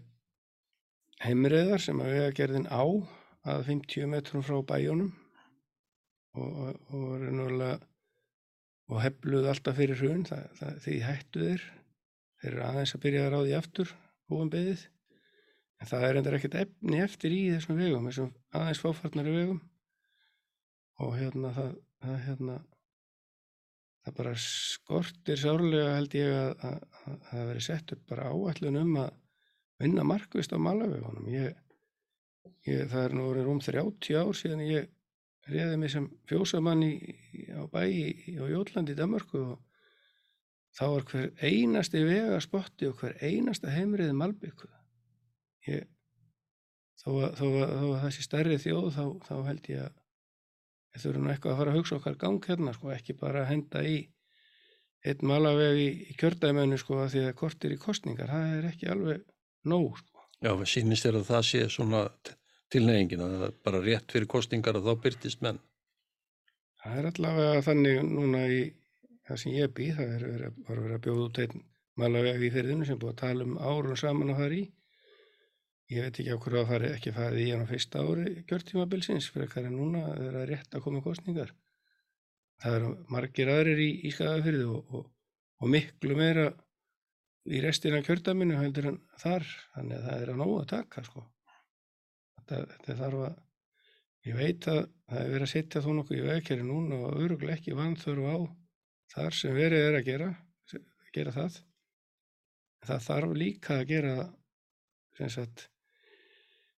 heimriðar 1.22 1.82
sem 1.82 2.00
að 2.02 2.14
vega 2.16 2.34
gerðin 2.40 2.66
á 2.66 2.82
að 3.52 3.66
50 3.70 4.10
metrum 4.10 4.44
frá 4.46 4.58
bæjónum 4.66 5.12
og, 6.34 6.50
og, 6.50 6.82
og 6.90 7.08
reynulega 7.22 7.78
og 8.92 9.00
hefluð 9.00 9.48
alltaf 9.48 9.78
fyrir 9.78 9.96
hrun 10.00 10.26
því 10.28 10.98
hættu 11.06 11.44
þeir 11.46 11.62
eru 12.48 12.64
aðeins 12.66 12.92
að 12.96 13.04
byrja 13.06 13.22
að 13.26 13.32
ráði 13.36 13.54
aftur 13.56 13.94
búin 14.28 14.50
beðið. 14.52 14.82
En 15.80 15.90
það 15.90 16.04
er 16.06 16.18
endur 16.18 16.36
ekkert 16.36 16.58
efni 16.60 17.00
eftir 17.02 17.34
í 17.34 17.40
þessum 17.54 17.80
vegum 17.80 18.08
þessum 18.10 18.30
aðeins 18.54 18.82
fáfarnari 18.82 19.34
vegum. 19.34 19.62
Og 21.02 21.16
hérna 21.18 21.50
það, 21.56 21.72
það 22.04 22.20
hérna 22.26 22.58
það 24.02 24.16
bara 24.18 24.34
skortir 24.44 25.40
sárlega 25.40 25.96
held 25.96 26.16
ég 26.18 26.36
að, 26.36 26.52
að, 26.68 26.78
að 27.02 27.18
það 27.30 27.50
veri 27.50 27.64
sett 27.66 27.94
upp 27.96 28.06
bara 28.12 28.30
áallun 28.30 28.80
um 28.82 28.96
að 29.02 29.12
vinna 29.82 30.06
markvist 30.06 30.54
á 30.54 30.58
malavegunum 30.62 31.28
ég, 31.32 31.54
ég, 32.68 32.84
það 32.90 33.04
er 33.04 33.16
nú 33.16 33.28
orðið 33.30 33.48
rúm 33.48 33.62
30 33.62 34.18
ár 34.20 34.38
síðan 34.38 34.64
ég 34.66 34.90
reyði 35.50 35.78
mig 35.80 35.90
sem 35.92 36.06
fjósamann 36.30 36.84
á 36.86 37.62
bæi 37.72 38.14
á 38.38 38.44
Jólandi 38.50 38.94
í 38.94 38.98
Danmarku 38.98 39.42
og 39.54 39.58
þá 40.76 40.84
var 40.94 41.08
hver 41.10 41.32
einasti 41.42 42.04
vegaspotti 42.06 42.88
og 42.88 43.00
hver 43.00 43.16
einasta 43.20 43.72
heimriði 43.72 44.14
malbygguð 44.16 44.78
ég 45.68 45.88
þó 47.02 47.10
að, 47.18 47.34
þó 47.40 47.46
að, 47.48 47.74
þó 47.74 47.86
að 47.88 48.00
þessi 48.06 48.26
stærri 48.26 48.60
þjóð 48.62 48.88
þá, 48.94 49.04
þá 49.26 49.34
held 49.50 49.68
ég 49.72 49.84
að 49.86 49.98
við 50.92 51.04
þurfum 51.06 51.30
eitthvað 51.32 51.52
að 51.52 51.60
fara 51.60 51.72
að 51.72 51.78
hugsa 51.78 51.98
okkar 51.98 52.18
gang 52.20 52.48
hérna 52.48 52.74
sko, 52.76 52.90
ekki 52.92 53.16
bara 53.18 53.42
að 53.42 53.50
henda 53.52 53.84
í 53.88 53.96
einn 55.02 55.26
malaveg 55.26 55.80
í, 55.80 55.88
í 56.12 56.16
kjördæmenu 56.20 56.78
sko 56.78 57.00
því 57.10 57.24
að 57.26 57.36
kortir 57.38 57.74
í 57.74 57.80
kostningar, 57.80 58.30
það 58.30 58.56
er 58.58 58.68
ekki 58.70 58.90
alveg 58.92 59.24
nóg 59.72 59.96
sko. 59.98 60.26
Já, 60.42 60.52
sínist 60.68 61.06
er 61.08 61.18
að 61.18 61.28
það 61.30 61.44
sé 61.48 61.62
svona 61.72 62.04
tilneyingin 62.72 63.24
að 63.24 63.34
það 63.36 63.46
er 63.48 63.56
bara 63.68 63.82
rétt 63.86 64.14
fyrir 64.14 64.30
kostningar 64.34 64.78
og 64.78 64.86
þá 64.86 65.02
byrtist 65.06 65.44
menn. 65.44 65.60
Það 66.82 66.98
er 66.98 67.10
allavega 67.12 67.64
þannig 67.68 68.00
núna 68.08 68.46
í 68.50 68.62
það 69.28 69.42
sem 69.42 69.56
ég 69.56 69.74
bý, 69.76 69.90
það 69.96 70.14
er 70.16 70.24
verið 70.28 70.46
að, 70.50 70.86
að 70.96 71.02
bjóða 71.06 71.26
út 71.28 71.42
einn 71.44 71.66
malaveg 72.00 72.46
í 72.46 72.52
fyrirðinu 72.54 72.88
sem 72.88 72.98
búið 72.98 73.12
að 73.12 73.20
tala 73.22 73.46
um 73.46 73.58
árun 73.60 74.00
saman 74.00 74.32
á 74.32 74.40
það 74.40 74.56
í 74.58 74.62
ég 75.92 76.06
veit 76.06 76.18
ekki 76.20 76.32
á 76.32 76.40
hverju 76.40 76.60
að 76.62 76.70
fari, 76.70 76.90
ekki 76.96 77.12
farið 77.16 77.42
í 77.42 77.50
hann 77.52 77.64
á 77.66 77.70
fyrsta 77.70 78.02
ári 78.06 78.34
kjörtímabilsins 78.48 79.28
fyrir 79.32 79.50
hvað 79.52 79.68
er 79.68 79.74
núna 79.74 80.04
að 80.08 80.22
vera 80.26 80.44
rétt 80.48 80.76
að 80.76 80.84
koma 80.86 81.02
kostningar. 81.04 81.52
Það 82.62 82.76
eru 82.78 82.92
margir 83.12 83.50
aðrir 83.52 83.82
í, 83.82 83.90
í 84.06 84.12
skafafyrði 84.14 84.68
og, 84.70 84.94
og, 84.96 85.08
og 85.60 85.72
miklu 85.74 86.16
meira 86.16 86.48
í 87.50 87.60
restina 87.64 88.00
kjördaminu 88.06 88.58
heldur 88.60 88.92
en 88.92 89.00
þar, 89.18 89.46
þannig 89.74 89.98
að 89.98 90.08
það 90.08 90.24
er 90.24 90.32
að 90.32 90.42
nógu 90.42 90.58
að 90.60 90.68
taka 90.72 91.04
sko. 91.08 91.24
Þetta, 92.42 92.76
þetta 92.82 92.96
þarf 92.98 93.24
að, 93.28 93.34
ég 94.26 94.38
veit 94.38 94.68
að 94.70 94.80
það 95.08 95.20
er 95.22 95.28
verið 95.32 95.46
að 95.46 95.52
setja 95.52 95.82
þó 95.84 95.90
nokkuð 95.96 96.18
í 96.18 96.24
vegkjari 96.26 96.64
núna 96.66 96.98
og 97.06 97.20
öruglega 97.22 97.54
ekki 97.58 97.76
vanþörfu 97.78 98.26
á 98.26 98.38
þar 99.12 99.36
sem 99.38 99.54
verið 99.54 99.86
er 99.88 99.98
að 99.98 100.08
gera, 100.08 100.30
gera 101.14 101.34
það. 101.36 101.58
Það 102.82 103.04
þarf 103.06 103.34
líka 103.38 103.76
að 103.78 103.84
gera 103.92 104.14
sem 105.18 105.30
sagt 105.30 105.68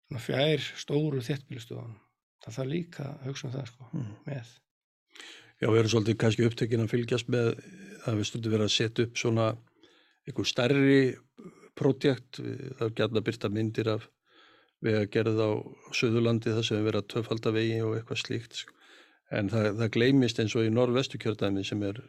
svona 0.04 0.20
fjær 0.20 0.64
stóru 0.82 1.22
þéttbílustofunum. 1.24 1.96
Það 2.44 2.56
þarf 2.58 2.70
líka 2.74 3.06
að 3.08 3.28
hugsa 3.30 3.48
um 3.48 3.54
það 3.54 3.68
sko 3.70 3.88
Mm. 3.94 4.14
með. 4.26 4.50
Já, 5.62 5.68
við 5.70 5.78
erum 5.78 5.92
svolítið 5.94 6.18
kannski 6.20 6.44
upptekinn 6.48 6.82
að 6.84 6.90
fylgjast 6.92 7.28
með 7.32 7.46
að 8.04 8.18
við 8.18 8.26
stundum 8.28 8.52
verið 8.52 8.66
að 8.68 8.74
setja 8.74 9.04
upp 9.06 9.16
svona 9.16 9.46
einhver 10.26 10.44
stærri 10.50 10.98
prójekt, 11.78 12.40
það 12.42 12.84
er 12.84 12.96
gætna 12.98 13.22
að 13.22 13.26
byrta 13.30 13.48
myndir 13.54 13.88
af 13.94 14.08
við 14.84 15.00
gera 15.14 15.32
það 15.34 15.50
á 15.50 15.52
Suðurlandi 15.96 16.54
þar 16.54 16.68
sem 16.68 16.78
við 16.78 16.88
verið 16.90 17.02
að 17.02 17.10
töfalda 17.14 17.54
vegi 17.54 17.80
og 17.84 17.96
eitthvað 17.96 18.20
slíkt 18.20 18.58
sko. 18.60 18.76
en 19.34 19.48
það, 19.50 19.70
það 19.80 19.92
gleymist 19.96 20.40
eins 20.42 20.54
og 20.54 20.66
í 20.66 20.74
norðvestu 20.74 21.20
kjördæmi 21.22 21.64
sem 21.66 21.82
er, 21.88 22.02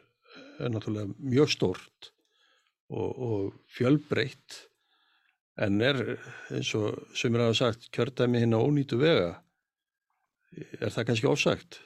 er 0.60 0.74
náttúrulega 0.74 1.16
mjög 1.24 1.54
stórt 1.56 2.12
og, 2.92 3.10
og 3.10 3.54
fjölbreytt 3.72 4.60
en 5.66 5.80
er 5.82 6.02
eins 6.52 6.74
og 6.76 7.00
sem 7.16 7.34
er 7.34 7.46
að 7.46 7.52
hafa 7.54 7.60
sagt 7.62 7.90
kjördæmi 7.96 8.44
hinn 8.44 8.58
á 8.58 8.60
ónýtu 8.60 9.00
vega 9.00 9.32
er 10.56 10.92
það 10.92 11.08
kannski 11.10 11.30
ofsagt? 11.30 11.80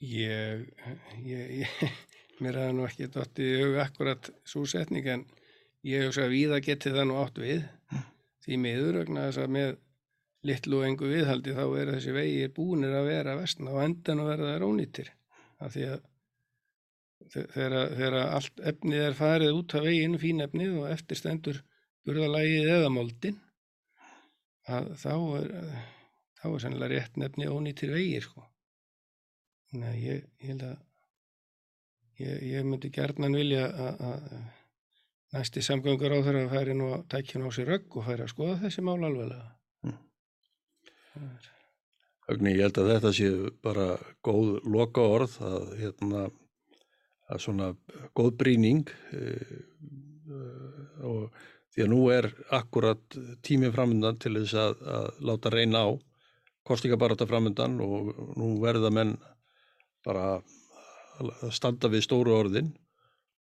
Ég, 0.00 0.62
ég, 1.26 1.50
ég, 1.60 1.82
mér 2.42 2.62
hefði 2.62 2.76
nú 2.78 2.86
ekki 2.86 3.10
dottið 3.12 3.50
í 3.50 3.66
auga 3.66 3.84
akkurat 3.84 4.30
svo 4.48 4.64
setning 4.68 5.10
en 5.12 5.26
ég 5.86 6.06
hugsa 6.06 6.24
að 6.24 6.34
víða 6.36 6.62
geti 6.64 6.94
það 6.94 7.10
nú 7.10 7.18
átt 7.20 7.42
við 7.42 7.66
því 8.50 8.58
miður 8.64 9.00
vegna 9.04 9.28
þess 9.28 9.42
að 9.44 9.54
með 9.56 9.72
litlu 10.50 10.78
og 10.80 10.86
engu 10.88 11.08
viðhaldi 11.10 11.56
þá 11.56 11.64
er 11.80 11.90
þessi 11.94 12.14
vegið 12.16 12.52
búinir 12.56 12.94
að 12.96 13.10
vera 13.10 13.36
vestna 13.38 13.74
og 13.74 13.82
endan 13.84 14.22
að 14.22 14.30
verða 14.32 14.54
þær 14.54 14.66
ónýttir 14.70 15.10
af 15.60 15.74
því 15.74 15.86
að 15.90 15.98
þe- 17.30 17.46
þegar, 17.54 17.76
þegar 17.98 18.18
allt 18.24 18.62
efnið 18.72 19.04
er 19.06 19.18
farið 19.18 19.58
út 19.58 19.76
af 19.76 19.84
veginu, 19.86 20.20
fín 20.22 20.44
efnið 20.44 20.78
og 20.80 20.90
eftir 20.94 21.20
stendur 21.20 21.62
burðalægið 22.08 22.70
eða 22.78 22.92
moldin 22.94 23.40
þá 24.70 25.12
er 25.40 25.50
þá 26.40 26.46
er 26.48 26.62
sennilega 26.62 26.94
rétt 26.94 27.18
nefni 27.20 27.48
ónýttir 27.52 27.92
vegir 27.92 28.24
sko. 28.24 28.46
Nei, 29.76 29.92
ég, 30.00 30.22
ég 30.40 30.48
held 30.54 30.62
að 30.66 30.78
ég, 32.22 32.38
ég 32.54 32.64
myndi 32.66 32.90
gerðnan 32.94 33.36
vilja 33.36 33.66
að 33.68 34.32
næsti 35.34 35.62
samgöngur 35.62 36.12
á 36.14 36.18
þeirra 36.26 36.48
færi 36.50 36.74
nú 36.74 36.90
að 36.96 37.06
tækja 37.12 37.40
nú 37.40 37.50
á 37.50 37.56
sér 37.56 37.72
rögg 37.74 37.96
og 37.96 38.06
færi 38.08 38.26
að 38.26 38.32
skoða 38.34 38.58
þessi 38.64 38.84
mál 38.86 38.98
alveglega. 38.98 39.48
Er- 41.20 41.50
Högni, 42.30 42.52
ég 42.54 42.62
held 42.62 42.78
að 42.78 42.90
þetta 42.92 43.10
sé 43.16 43.28
bara 43.64 43.84
góð 44.22 44.60
loka 44.70 45.02
orð 45.02 45.32
að, 45.42 45.64
hérna, 45.80 46.20
að 47.26 47.40
svona 47.42 47.70
góð 48.14 48.36
brýning 48.38 48.92
e, 49.10 49.32
og 51.02 51.40
því 51.74 51.82
að 51.82 51.90
nú 51.90 51.98
er 52.14 52.28
akkurat 52.54 53.18
tímið 53.42 53.74
framöndan 53.74 54.20
til 54.22 54.36
þess 54.38 54.54
að, 54.62 54.78
að 54.94 55.08
láta 55.26 55.52
reyna 55.56 55.82
á 55.82 55.90
kostingabarata 56.70 57.26
framöndan 57.26 57.80
og 57.82 58.14
nú 58.38 58.52
verða 58.62 58.92
menn 58.94 59.16
bara 60.06 60.38
að 60.38 61.50
standa 61.50 61.90
við 61.90 62.06
stóru 62.06 62.36
orðin 62.36 62.70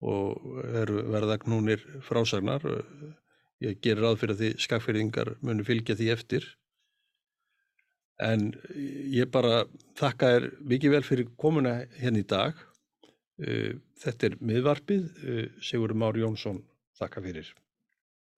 og 0.03 0.59
eru 0.81 1.03
verða 1.13 1.39
knúnir 1.41 1.83
frásagnar. 2.03 2.65
Ég 3.63 3.79
gerir 3.83 4.03
ráð 4.03 4.19
fyrir 4.23 4.39
því 4.39 4.51
skakfyrðingar 4.65 5.33
muni 5.45 5.65
fylgja 5.67 5.95
því 5.95 6.11
eftir. 6.13 6.47
En 8.21 8.51
ég 9.13 9.31
bara 9.33 9.63
þakka 9.99 10.31
þér 10.35 10.47
mikið 10.73 10.95
vel 10.97 11.03
fyrir 11.07 11.33
komuna 11.39 11.79
hérna 11.97 12.21
í 12.21 12.27
dag. 12.27 12.59
Þetta 14.03 14.29
er 14.29 14.39
miðvarpið. 14.43 15.09
Sigur 15.63 15.95
Már 15.97 16.19
Jónsson, 16.19 16.61
þakka 16.99 17.23
fyrir. 17.25 17.53